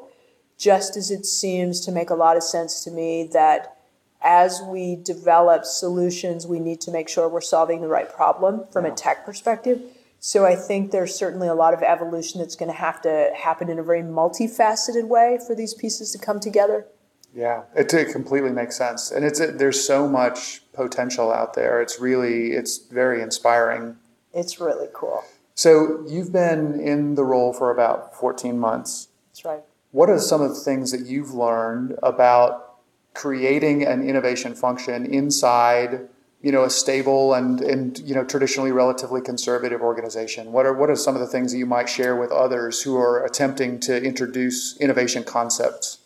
just 0.58 0.98
as 0.98 1.12
it 1.12 1.26
seems 1.26 1.80
to 1.82 1.92
make 1.92 2.10
a 2.10 2.16
lot 2.16 2.36
of 2.36 2.42
sense 2.42 2.84
to 2.84 2.90
me 2.90 3.30
that 3.32 3.78
as 4.22 4.62
we 4.68 4.96
develop 4.96 5.64
solutions, 5.64 6.48
we 6.48 6.60
need 6.60 6.82
to 6.82 6.92
make 6.92 7.08
sure 7.08 7.30
we're 7.30 7.40
solving 7.40 7.82
the 7.82 7.88
right 7.88 8.12
problem 8.12 8.66
from 8.72 8.86
a 8.86 8.92
tech 8.92 9.26
perspective. 9.26 9.82
So 10.20 10.46
I 10.46 10.56
think 10.56 10.92
there's 10.92 11.16
certainly 11.16 11.48
a 11.48 11.54
lot 11.54 11.74
of 11.74 11.82
evolution 11.82 12.40
that's 12.42 12.56
going 12.56 12.72
to 12.72 12.78
have 12.78 13.02
to 13.04 13.32
happen 13.36 13.70
in 13.70 13.80
a 13.80 13.84
very 13.84 14.02
multifaceted 14.02 15.08
way 15.08 15.40
for 15.46 15.56
these 15.56 15.74
pieces 15.74 16.12
to 16.12 16.18
come 16.18 16.40
together. 16.40 16.86
Yeah, 17.34 17.64
it, 17.76 17.94
it 17.94 18.12
completely 18.12 18.52
makes 18.52 18.76
sense, 18.76 19.12
and 19.12 19.24
it's 19.24 19.40
there's 19.40 19.86
so 19.86 20.08
much 20.08 20.64
potential 20.74 21.32
out 21.32 21.54
there. 21.54 21.80
It's 21.82 22.00
really 22.00 22.54
it's 22.54 22.80
very 22.88 23.22
inspiring. 23.22 23.98
It's 24.34 24.60
really 24.60 24.88
cool. 24.94 25.24
So 25.54 26.04
you've 26.08 26.32
been 26.32 26.80
in 26.80 27.16
the 27.16 27.24
role 27.24 27.54
for 27.54 27.70
about 27.70 28.16
14 28.16 28.58
months. 28.58 29.10
That's 29.30 29.46
right. 29.46 29.64
What 29.92 30.10
are 30.10 30.20
some 30.20 30.42
of 30.42 30.50
the 30.50 30.56
things 30.56 30.92
that 30.92 31.06
you've 31.06 31.34
learned 31.34 31.98
about 32.02 32.70
creating 33.14 33.86
an 33.86 34.08
innovation 34.08 34.56
function 34.56 35.06
inside, 35.06 36.08
you 36.42 36.52
know, 36.52 36.64
a 36.64 36.70
stable 36.70 37.34
and, 37.34 37.60
and 37.62 38.00
you 38.00 38.16
know 38.16 38.24
traditionally 38.24 38.72
relatively 38.72 39.22
conservative 39.22 39.82
organization? 39.82 40.52
What 40.52 40.66
are 40.66 40.74
what 40.74 40.90
are 40.90 40.96
some 40.96 41.16
of 41.16 41.22
the 41.22 41.28
things 41.28 41.52
that 41.52 41.58
you 41.58 41.66
might 41.66 41.90
share 41.90 42.16
with 42.16 42.32
others 42.32 42.82
who 42.82 42.98
are 42.98 43.26
attempting 43.26 43.80
to 43.82 44.02
introduce 44.02 44.78
innovation 44.78 45.24
concepts? 45.24 46.00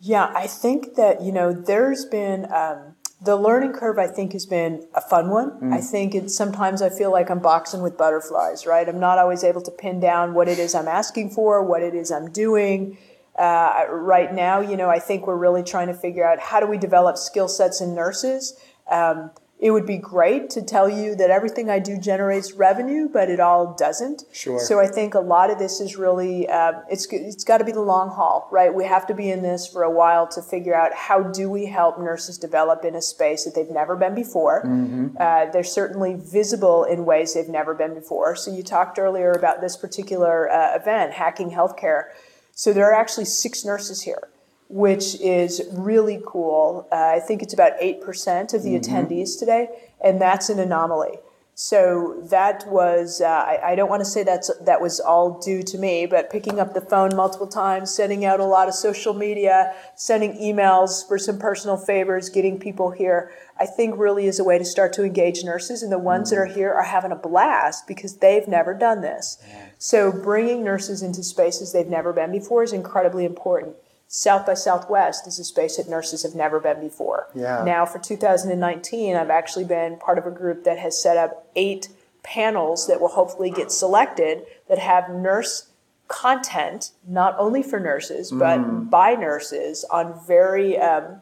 Yeah, 0.00 0.32
I 0.34 0.46
think 0.46 0.94
that 0.94 1.22
you 1.22 1.32
know 1.32 1.52
there's 1.52 2.06
been 2.06 2.50
um, 2.52 2.94
the 3.20 3.36
learning 3.36 3.72
curve. 3.72 3.98
I 3.98 4.06
think 4.06 4.32
has 4.32 4.46
been 4.46 4.86
a 4.94 5.02
fun 5.02 5.28
one. 5.28 5.50
Mm. 5.60 5.74
I 5.74 5.80
think 5.80 6.14
it's 6.14 6.34
sometimes 6.34 6.80
I 6.80 6.88
feel 6.88 7.12
like 7.12 7.30
I'm 7.30 7.40
boxing 7.40 7.82
with 7.82 7.98
butterflies. 7.98 8.64
Right, 8.64 8.88
I'm 8.88 9.00
not 9.00 9.18
always 9.18 9.44
able 9.44 9.60
to 9.62 9.70
pin 9.70 10.00
down 10.00 10.32
what 10.32 10.48
it 10.48 10.58
is 10.58 10.74
I'm 10.74 10.88
asking 10.88 11.30
for, 11.30 11.62
what 11.62 11.82
it 11.82 11.94
is 11.94 12.10
I'm 12.10 12.30
doing. 12.30 12.96
Uh, 13.38 13.84
right 13.90 14.34
now, 14.34 14.58
you 14.58 14.76
know, 14.76 14.88
I 14.88 14.98
think 14.98 15.26
we're 15.26 15.36
really 15.36 15.62
trying 15.62 15.86
to 15.86 15.94
figure 15.94 16.26
out 16.26 16.40
how 16.40 16.58
do 16.58 16.66
we 16.66 16.76
develop 16.76 17.16
skill 17.16 17.46
sets 17.46 17.80
in 17.80 17.94
nurses. 17.94 18.58
Um, 18.90 19.30
it 19.60 19.72
would 19.72 19.86
be 19.86 19.98
great 19.98 20.50
to 20.50 20.62
tell 20.62 20.88
you 20.88 21.16
that 21.16 21.30
everything 21.30 21.68
I 21.68 21.80
do 21.80 21.98
generates 21.98 22.52
revenue, 22.52 23.08
but 23.12 23.28
it 23.28 23.40
all 23.40 23.74
doesn't. 23.74 24.22
Sure. 24.32 24.60
So 24.60 24.78
I 24.78 24.86
think 24.86 25.14
a 25.14 25.20
lot 25.20 25.50
of 25.50 25.58
this 25.58 25.80
is 25.80 25.96
really 25.96 26.48
uh, 26.48 26.74
it's 26.88 27.06
it's 27.10 27.42
got 27.42 27.58
to 27.58 27.64
be 27.64 27.72
the 27.72 27.80
long 27.80 28.10
haul, 28.10 28.48
right? 28.52 28.72
We 28.72 28.84
have 28.84 29.06
to 29.08 29.14
be 29.14 29.30
in 29.30 29.42
this 29.42 29.66
for 29.66 29.82
a 29.82 29.90
while 29.90 30.28
to 30.28 30.42
figure 30.42 30.76
out 30.76 30.94
how 30.94 31.22
do 31.22 31.50
we 31.50 31.66
help 31.66 31.98
nurses 31.98 32.38
develop 32.38 32.84
in 32.84 32.94
a 32.94 33.02
space 33.02 33.44
that 33.44 33.56
they've 33.56 33.70
never 33.70 33.96
been 33.96 34.14
before. 34.14 34.62
Mm-hmm. 34.64 35.16
Uh, 35.18 35.46
they're 35.46 35.64
certainly 35.64 36.14
visible 36.14 36.84
in 36.84 37.04
ways 37.04 37.34
they've 37.34 37.48
never 37.48 37.74
been 37.74 37.94
before. 37.94 38.36
So 38.36 38.54
you 38.54 38.62
talked 38.62 38.96
earlier 38.98 39.32
about 39.32 39.60
this 39.60 39.76
particular 39.76 40.48
uh, 40.50 40.76
event, 40.76 41.14
hacking 41.14 41.50
healthcare. 41.50 42.04
So 42.52 42.72
there 42.72 42.88
are 42.90 42.94
actually 42.94 43.24
six 43.24 43.64
nurses 43.64 44.02
here 44.02 44.28
which 44.68 45.18
is 45.20 45.62
really 45.72 46.20
cool. 46.26 46.86
Uh, 46.92 47.14
I 47.16 47.20
think 47.20 47.42
it's 47.42 47.54
about 47.54 47.78
8% 47.80 48.54
of 48.54 48.62
the 48.62 48.74
mm-hmm. 48.74 48.94
attendees 48.94 49.38
today, 49.38 49.68
and 50.02 50.20
that's 50.20 50.48
an 50.48 50.58
anomaly. 50.58 51.18
So 51.60 52.22
that 52.30 52.64
was, 52.68 53.20
uh, 53.20 53.26
I, 53.26 53.72
I, 53.72 53.74
don't 53.74 53.90
want 53.90 53.98
to 53.98 54.08
say 54.08 54.22
that's, 54.22 54.48
that 54.60 54.80
was 54.80 55.00
all 55.00 55.40
due 55.40 55.64
to 55.64 55.76
me, 55.76 56.06
but 56.06 56.30
picking 56.30 56.60
up 56.60 56.72
the 56.72 56.80
phone 56.80 57.16
multiple 57.16 57.48
times, 57.48 57.92
sending 57.92 58.24
out 58.24 58.38
a 58.38 58.44
lot 58.44 58.68
of 58.68 58.74
social 58.74 59.12
media, 59.12 59.74
sending 59.96 60.34
emails 60.34 61.04
for 61.08 61.18
some 61.18 61.36
personal 61.36 61.76
favors, 61.76 62.28
getting 62.28 62.60
people 62.60 62.92
here, 62.92 63.32
I 63.58 63.66
think 63.66 63.98
really 63.98 64.26
is 64.26 64.38
a 64.38 64.44
way 64.44 64.56
to 64.56 64.64
start 64.64 64.92
to 64.92 65.02
engage 65.02 65.42
nurses. 65.42 65.82
And 65.82 65.90
the 65.90 65.98
ones 65.98 66.30
mm-hmm. 66.30 66.36
that 66.36 66.42
are 66.42 66.54
here 66.54 66.72
are 66.72 66.84
having 66.84 67.10
a 67.10 67.16
blast 67.16 67.88
because 67.88 68.18
they've 68.18 68.46
never 68.46 68.72
done 68.72 69.00
this. 69.00 69.38
So 69.78 70.12
bringing 70.12 70.62
nurses 70.62 71.02
into 71.02 71.24
spaces 71.24 71.72
they've 71.72 71.88
never 71.88 72.12
been 72.12 72.30
before 72.30 72.62
is 72.62 72.72
incredibly 72.72 73.24
important. 73.24 73.74
South 74.08 74.46
by 74.46 74.54
Southwest 74.54 75.26
is 75.26 75.38
a 75.38 75.44
space 75.44 75.76
that 75.76 75.88
nurses 75.88 76.22
have 76.22 76.34
never 76.34 76.58
been 76.58 76.80
before. 76.80 77.28
Yeah. 77.34 77.62
Now, 77.62 77.84
for 77.84 77.98
2019, 77.98 79.14
I've 79.14 79.28
actually 79.28 79.66
been 79.66 79.98
part 79.98 80.16
of 80.16 80.26
a 80.26 80.30
group 80.30 80.64
that 80.64 80.78
has 80.78 81.00
set 81.00 81.18
up 81.18 81.46
eight 81.54 81.88
panels 82.22 82.86
that 82.86 83.00
will 83.00 83.08
hopefully 83.08 83.50
get 83.50 83.70
selected 83.70 84.44
that 84.68 84.78
have 84.78 85.10
nurse 85.10 85.68
content, 86.08 86.92
not 87.06 87.36
only 87.38 87.62
for 87.62 87.78
nurses, 87.78 88.30
but 88.30 88.58
mm. 88.60 88.88
by 88.88 89.14
nurses 89.14 89.84
on 89.90 90.18
very 90.26 90.78
um, 90.78 91.20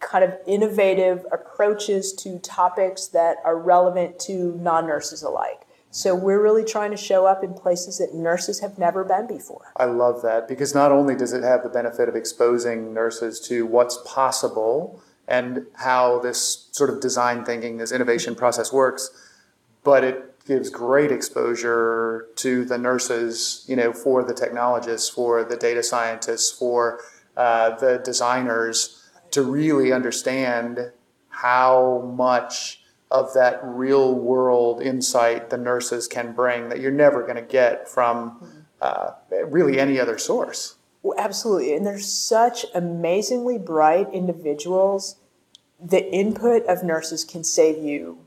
kind 0.00 0.24
of 0.24 0.34
innovative 0.46 1.24
approaches 1.32 2.12
to 2.12 2.38
topics 2.40 3.06
that 3.08 3.38
are 3.44 3.58
relevant 3.58 4.18
to 4.18 4.54
non 4.60 4.86
nurses 4.86 5.22
alike. 5.22 5.62
So 5.90 6.14
we're 6.14 6.42
really 6.42 6.64
trying 6.64 6.90
to 6.90 6.96
show 6.96 7.26
up 7.26 7.42
in 7.42 7.54
places 7.54 7.98
that 7.98 8.14
nurses 8.14 8.60
have 8.60 8.78
never 8.78 9.04
been 9.04 9.26
before. 9.26 9.72
I 9.76 9.86
love 9.86 10.22
that 10.22 10.46
because 10.46 10.74
not 10.74 10.92
only 10.92 11.16
does 11.16 11.32
it 11.32 11.42
have 11.42 11.62
the 11.62 11.68
benefit 11.68 12.08
of 12.08 12.14
exposing 12.14 12.92
nurses 12.92 13.40
to 13.48 13.64
what's 13.64 13.98
possible 14.06 15.02
and 15.26 15.66
how 15.74 16.18
this 16.18 16.68
sort 16.72 16.90
of 16.90 17.00
design 17.00 17.44
thinking, 17.44 17.78
this 17.78 17.92
innovation 17.92 18.34
process 18.34 18.72
works, 18.72 19.10
but 19.82 20.04
it 20.04 20.44
gives 20.46 20.70
great 20.70 21.12
exposure 21.12 22.26
to 22.36 22.64
the 22.64 22.78
nurses, 22.78 23.64
you 23.68 23.76
know, 23.76 23.92
for 23.92 24.24
the 24.24 24.34
technologists, 24.34 25.08
for 25.08 25.44
the 25.44 25.56
data 25.56 25.82
scientists, 25.82 26.50
for 26.50 27.00
uh, 27.36 27.76
the 27.76 27.98
designers 28.04 29.06
to 29.30 29.42
really 29.42 29.92
understand 29.92 30.92
how 31.28 32.00
much 32.16 32.77
of 33.10 33.32
that 33.34 33.60
real 33.62 34.14
world 34.14 34.82
insight 34.82 35.50
the 35.50 35.56
nurses 35.56 36.06
can 36.06 36.32
bring 36.32 36.68
that 36.68 36.80
you're 36.80 36.90
never 36.90 37.22
going 37.22 37.36
to 37.36 37.42
get 37.42 37.88
from 37.88 38.64
uh, 38.80 39.12
really 39.46 39.80
any 39.80 39.98
other 39.98 40.18
source. 40.18 40.76
Well, 41.02 41.18
absolutely. 41.18 41.74
And 41.74 41.86
they're 41.86 41.98
such 41.98 42.66
amazingly 42.74 43.58
bright 43.58 44.12
individuals. 44.12 45.16
The 45.80 46.12
input 46.12 46.64
of 46.66 46.82
nurses 46.82 47.24
can 47.24 47.44
save 47.44 47.82
you 47.82 48.26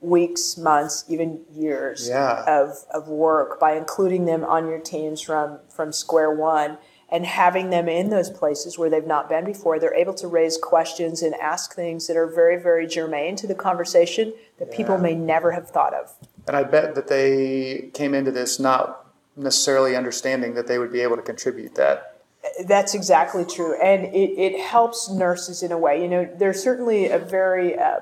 weeks, 0.00 0.56
months, 0.56 1.04
even 1.08 1.42
years 1.52 2.08
yeah. 2.08 2.44
of, 2.46 2.84
of 2.92 3.08
work 3.08 3.58
by 3.58 3.76
including 3.76 4.24
them 4.24 4.44
on 4.44 4.68
your 4.68 4.78
teams 4.78 5.20
from, 5.20 5.58
from 5.68 5.92
square 5.92 6.30
one 6.30 6.78
and 7.16 7.24
having 7.24 7.70
them 7.70 7.88
in 7.88 8.10
those 8.10 8.28
places 8.28 8.78
where 8.78 8.90
they've 8.90 9.06
not 9.06 9.26
been 9.26 9.42
before, 9.42 9.78
they're 9.78 9.94
able 9.94 10.12
to 10.12 10.28
raise 10.28 10.58
questions 10.58 11.22
and 11.22 11.34
ask 11.36 11.74
things 11.74 12.06
that 12.08 12.14
are 12.14 12.26
very, 12.26 12.62
very 12.62 12.86
germane 12.86 13.34
to 13.36 13.46
the 13.46 13.54
conversation 13.54 14.34
that 14.58 14.68
yeah. 14.70 14.76
people 14.76 14.98
may 14.98 15.14
never 15.14 15.52
have 15.52 15.70
thought 15.70 15.94
of. 15.94 16.12
And 16.46 16.54
I 16.54 16.62
bet 16.62 16.94
that 16.94 17.08
they 17.08 17.88
came 17.94 18.12
into 18.12 18.30
this 18.30 18.60
not 18.60 19.06
necessarily 19.34 19.96
understanding 19.96 20.52
that 20.56 20.66
they 20.66 20.78
would 20.78 20.92
be 20.92 21.00
able 21.00 21.16
to 21.16 21.22
contribute 21.22 21.74
that. 21.76 22.20
That's 22.66 22.94
exactly 22.94 23.46
true. 23.46 23.80
And 23.80 24.14
it, 24.14 24.38
it 24.38 24.60
helps 24.60 25.10
nurses 25.10 25.62
in 25.62 25.72
a 25.72 25.78
way. 25.78 26.02
You 26.02 26.08
know, 26.08 26.28
there's 26.38 26.62
certainly 26.62 27.08
a 27.08 27.18
very 27.18 27.78
uh, 27.78 28.00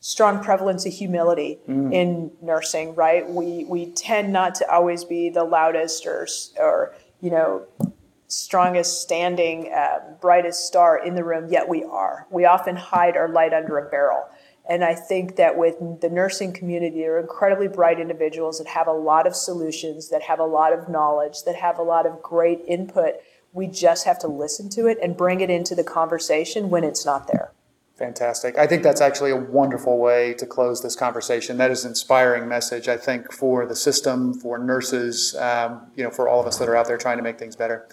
strong 0.00 0.44
prevalence 0.44 0.84
of 0.84 0.92
humility 0.92 1.60
mm. 1.66 1.94
in 1.94 2.30
nursing, 2.42 2.94
right? 2.94 3.26
We, 3.26 3.64
we 3.64 3.86
tend 3.86 4.34
not 4.34 4.54
to 4.56 4.70
always 4.70 5.04
be 5.04 5.30
the 5.30 5.44
loudest 5.44 6.04
or, 6.04 6.28
or 6.58 6.94
you 7.22 7.30
know, 7.30 7.66
strongest 8.30 9.02
standing, 9.02 9.72
uh, 9.72 9.98
brightest 10.20 10.66
star 10.66 11.04
in 11.04 11.14
the 11.16 11.24
room, 11.24 11.48
yet 11.50 11.68
we 11.68 11.82
are. 11.84 12.26
We 12.30 12.44
often 12.44 12.76
hide 12.76 13.16
our 13.16 13.28
light 13.28 13.52
under 13.52 13.76
a 13.78 13.90
barrel. 13.90 14.24
And 14.68 14.84
I 14.84 14.94
think 14.94 15.34
that 15.36 15.58
with 15.58 16.00
the 16.00 16.08
nursing 16.08 16.52
community, 16.52 17.00
there 17.00 17.16
are 17.16 17.20
incredibly 17.20 17.66
bright 17.66 17.98
individuals 17.98 18.58
that 18.58 18.68
have 18.68 18.86
a 18.86 18.92
lot 18.92 19.26
of 19.26 19.34
solutions, 19.34 20.10
that 20.10 20.22
have 20.22 20.38
a 20.38 20.44
lot 20.44 20.72
of 20.72 20.88
knowledge, 20.88 21.42
that 21.44 21.56
have 21.56 21.78
a 21.78 21.82
lot 21.82 22.06
of 22.06 22.22
great 22.22 22.60
input. 22.68 23.14
We 23.52 23.66
just 23.66 24.04
have 24.04 24.20
to 24.20 24.28
listen 24.28 24.68
to 24.70 24.86
it 24.86 24.98
and 25.02 25.16
bring 25.16 25.40
it 25.40 25.50
into 25.50 25.74
the 25.74 25.82
conversation 25.82 26.70
when 26.70 26.84
it's 26.84 27.04
not 27.04 27.26
there. 27.26 27.52
Fantastic. 27.96 28.56
I 28.56 28.66
think 28.66 28.82
that's 28.82 29.00
actually 29.00 29.32
a 29.32 29.36
wonderful 29.36 29.98
way 29.98 30.34
to 30.34 30.46
close 30.46 30.82
this 30.82 30.94
conversation. 30.94 31.58
That 31.58 31.70
is 31.70 31.84
an 31.84 31.90
inspiring 31.90 32.48
message, 32.48 32.88
I 32.88 32.96
think, 32.96 33.32
for 33.32 33.66
the 33.66 33.76
system, 33.76 34.32
for 34.32 34.56
nurses, 34.56 35.34
um, 35.36 35.90
you 35.96 36.04
know, 36.04 36.10
for 36.10 36.28
all 36.28 36.40
of 36.40 36.46
us 36.46 36.58
that 36.58 36.68
are 36.68 36.76
out 36.76 36.86
there 36.86 36.96
trying 36.96 37.18
to 37.18 37.22
make 37.22 37.38
things 37.38 37.56
better. 37.56 37.88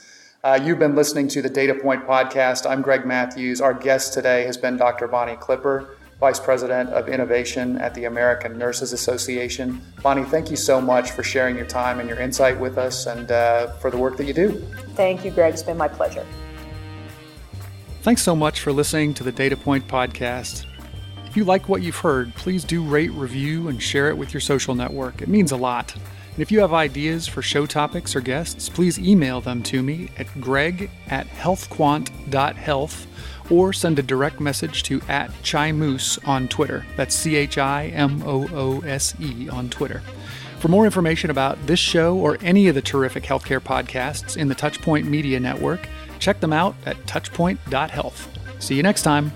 Uh, 0.48 0.58
you've 0.64 0.80
been 0.80 0.96
listening 0.96 1.28
to 1.28 1.42
the 1.42 1.50
Data 1.50 1.76
Point 1.76 2.08
podcast. 2.08 2.66
I'm 2.66 2.82
Greg 2.82 3.06
Matthews. 3.06 3.60
Our 3.60 3.74
guest 3.74 4.14
today 4.14 4.46
has 4.46 4.56
been 4.56 4.78
Dr. 4.78 5.06
Bonnie 5.06 5.36
Clipper, 5.36 5.98
Vice 6.22 6.40
President 6.40 6.90
of 6.92 7.10
Innovation 7.10 7.78
at 7.80 7.94
the 7.94 8.06
American 8.06 8.58
Nurses 8.58 8.94
Association. 8.94 9.82
Bonnie, 10.02 10.24
thank 10.24 10.50
you 10.50 10.56
so 10.56 10.80
much 10.80 11.12
for 11.12 11.22
sharing 11.22 11.58
your 11.58 11.66
time 11.66 12.00
and 12.00 12.08
your 12.08 12.18
insight 12.18 12.58
with 12.58 12.78
us 12.78 13.08
and 13.08 13.30
uh, 13.30 13.74
for 13.80 13.92
the 13.92 13.98
work 13.98 14.16
that 14.16 14.24
you 14.24 14.34
do. 14.34 14.52
Thank 14.96 15.26
you, 15.26 15.32
Greg. 15.32 15.52
It's 15.52 15.64
been 15.64 15.76
my 15.76 15.90
pleasure. 15.90 16.26
Thanks 18.04 18.22
so 18.22 18.34
much 18.34 18.62
for 18.62 18.72
listening 18.72 19.14
to 19.16 19.26
the 19.26 19.34
Data 19.34 19.58
Point 19.58 19.86
podcast. 19.90 20.66
If 21.26 21.36
you 21.36 21.44
like 21.44 21.68
what 21.68 21.82
you've 21.82 21.98
heard, 21.98 22.34
please 22.36 22.64
do 22.64 22.82
rate, 22.82 23.12
review, 23.12 23.68
and 23.68 23.84
share 23.84 24.08
it 24.08 24.18
with 24.18 24.34
your 24.34 24.40
social 24.40 24.76
network. 24.76 25.22
It 25.22 25.28
means 25.28 25.52
a 25.52 25.58
lot. 25.58 25.94
And 26.38 26.44
if 26.44 26.52
you 26.52 26.60
have 26.60 26.72
ideas 26.72 27.26
for 27.28 27.42
show 27.42 27.66
topics 27.66 28.16
or 28.16 28.22
guests, 28.22 28.70
please 28.70 29.00
email 29.00 29.42
them 29.42 29.64
to 29.64 29.82
me 29.82 30.12
at 30.20 30.28
greg 30.40 30.92
at 31.08 31.26
healthquant.health 31.26 33.08
or 33.50 33.74
send 33.74 33.98
a 33.98 34.04
direct 34.04 34.40
message 34.40 34.84
to 34.84 35.02
at 35.08 35.32
Chimoose 35.42 36.20
on 36.28 36.48
Twitter. 36.48 36.86
That's 36.96 37.16
C 37.16 37.36
H 37.38 37.58
I 37.58 37.88
M 37.88 38.22
O 38.24 38.48
O 38.54 38.82
S 38.82 39.16
E 39.20 39.50
on 39.50 39.68
Twitter. 39.72 40.04
For 40.60 40.68
more 40.68 40.86
information 40.86 41.32
about 41.32 41.58
this 41.66 41.80
show 41.80 42.16
or 42.16 42.38
any 42.42 42.68
of 42.68 42.76
the 42.76 42.84
terrific 42.84 43.24
healthcare 43.24 43.60
podcasts 43.60 44.38
in 44.38 44.48
the 44.48 44.54
Touchpoint 44.54 45.06
Media 45.06 45.40
Network, 45.40 45.90
check 46.20 46.40
them 46.40 46.54
out 46.54 46.76
at 46.86 46.98
touchpoint.health. 47.08 48.30
See 48.60 48.76
you 48.76 48.84
next 48.84 49.02
time. 49.02 49.32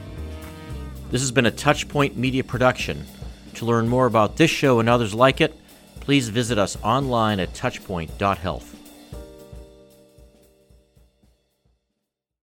This 1.09 1.21
has 1.21 1.31
been 1.31 1.47
a 1.47 1.51
Touchpoint 1.51 2.15
Media 2.15 2.43
production. 2.43 3.07
To 3.55 3.65
learn 3.65 3.87
more 3.87 4.05
about 4.05 4.37
this 4.37 4.51
show 4.51 4.79
and 4.79 4.87
others 4.87 5.15
like 5.15 5.41
it, 5.41 5.57
please 6.01 6.27
visit 6.27 6.57
us 6.57 6.77
online 6.83 7.39
at 7.39 7.53
touchpoint.health. 7.53 8.70